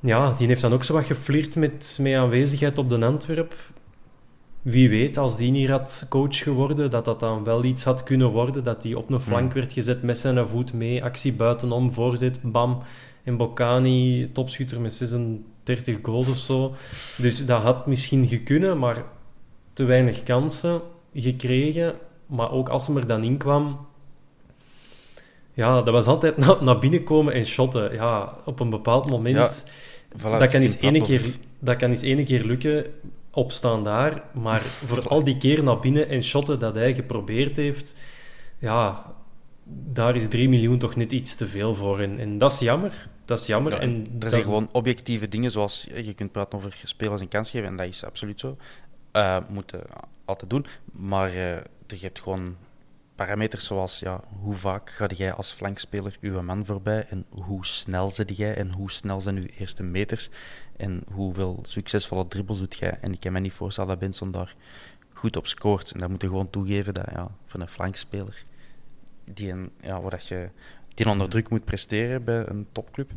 [0.00, 3.54] ja, die heeft dan ook zo wat geflirt met, met aanwezigheid op de Antwerp.
[4.62, 8.30] Wie weet, als die hier had coach geworden, dat dat dan wel iets had kunnen
[8.30, 8.64] worden.
[8.64, 11.04] Dat hij op een flank werd gezet met zijn voet mee.
[11.04, 12.82] Actie buitenom, voorzet, bam.
[13.24, 16.74] En Bocani, topschutter met 36 goals of zo.
[17.16, 19.04] Dus dat had misschien gekunnen, maar
[19.72, 20.80] te weinig kansen
[21.14, 21.94] gekregen.
[22.26, 23.86] Maar ook als hem er dan in kwam...
[25.56, 27.92] Ja, dat was altijd na- naar binnen komen en shotten.
[27.92, 29.66] Ja, op een bepaald moment...
[30.18, 32.84] Voilà, dat, kan eens ene keer, dat kan eens ene keer lukken,
[33.30, 34.22] opstaan daar.
[34.32, 37.96] Maar voor al die keer naar binnen en shotten dat hij geprobeerd heeft...
[38.58, 39.04] Ja,
[39.92, 42.00] daar is 3 miljoen toch net iets te veel voor.
[42.00, 43.08] En, en dat is jammer.
[43.24, 43.72] Dat is jammer.
[43.72, 47.20] Ja, en er dat zijn is- gewoon objectieve dingen, zoals je kunt praten over spelers
[47.20, 48.56] een kans geven, en dat is absoluut zo.
[49.12, 49.80] Eh moeten
[50.24, 50.66] altijd doen.
[50.92, 51.34] Maar eh,
[51.86, 52.56] je hebt gewoon
[53.16, 58.10] parameters zoals ja, hoe vaak ga jij als flankspeler uw man voorbij en hoe snel
[58.10, 60.28] zit jij en hoe snel zijn uw eerste meters
[60.76, 62.98] en hoeveel succesvolle dribbles doet jij.
[63.00, 64.54] En ik kan me niet voorstellen dat Benson daar
[65.12, 65.90] goed op scoort.
[65.90, 68.44] En dat moet je gewoon toegeven dat ja, voor een flankspeler
[69.24, 70.50] die, een, ja, dat je,
[70.94, 73.10] die onder druk moet presteren bij een topclub,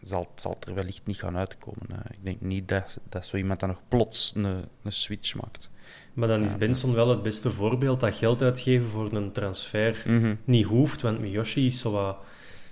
[0.00, 2.02] zal, zal er wellicht niet gaan uitkomen.
[2.10, 4.44] Ik denk niet dat, dat zo iemand dan nog plots een,
[4.82, 5.70] een switch maakt.
[6.16, 10.34] Maar dan is Benson wel het beste voorbeeld dat geld uitgeven voor een transfer Mhm.
[10.44, 11.02] niet hoeft.
[11.02, 12.16] Want Miyoshi is zo wat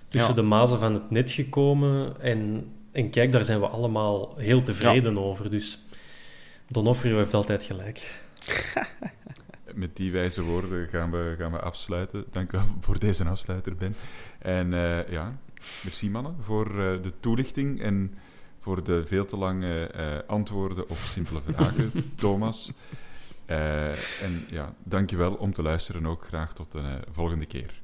[0.09, 0.41] tussen Ja.
[0.41, 2.21] de mazen van het net gekomen.
[2.21, 5.51] En, en kijk, daar zijn we allemaal heel tevreden over.
[5.51, 5.79] Dus
[6.69, 8.21] Donofrio heeft altijd gelijk.
[9.75, 12.25] Met die wijze woorden gaan we, gaan we afsluiten.
[12.31, 13.97] Dank u wel voor deze afsluiter, Ben.
[14.39, 15.39] En eh, ja,
[15.85, 18.15] merci mannen voor eh, de toelichting en
[18.61, 22.71] voor de veel te lange eh, antwoorden op simpele vragen, Thomas.
[23.47, 26.25] Eh, en ja, dank je wel om te luisteren ook.
[26.25, 27.83] Graag tot een eh, volgende keer.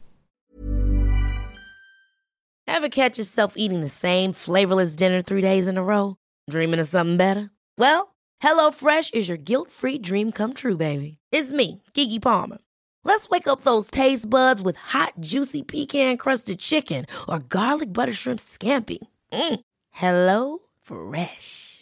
[2.64, 6.14] Ever catch yourself eating the same flavorless dinner three days in a row?
[6.50, 7.50] Dreaming of something better?
[7.76, 11.18] Well, HelloFresh is your guilt-free dream come true, baby.
[11.32, 12.58] It's me, Kiki Palmer.
[13.04, 18.40] Let's wake up those taste buds with hot, juicy pecan-crusted chicken or garlic butter shrimp
[18.40, 18.98] scampi.
[19.32, 19.61] Mm.
[19.90, 21.80] Hello Fresh.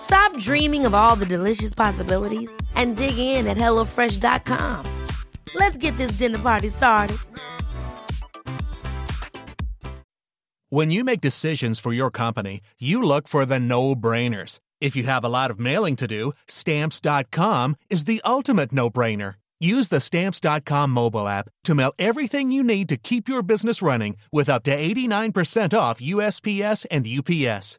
[0.00, 5.06] Stop dreaming of all the delicious possibilities and dig in at HelloFresh.com.
[5.54, 7.18] Let's get this dinner party started.
[10.70, 14.60] When you make decisions for your company, you look for the no brainers.
[14.82, 19.34] If you have a lot of mailing to do, Stamps.com is the ultimate no brainer.
[19.58, 24.16] Use the Stamps.com mobile app to mail everything you need to keep your business running
[24.30, 27.78] with up to 89% off USPS and UPS.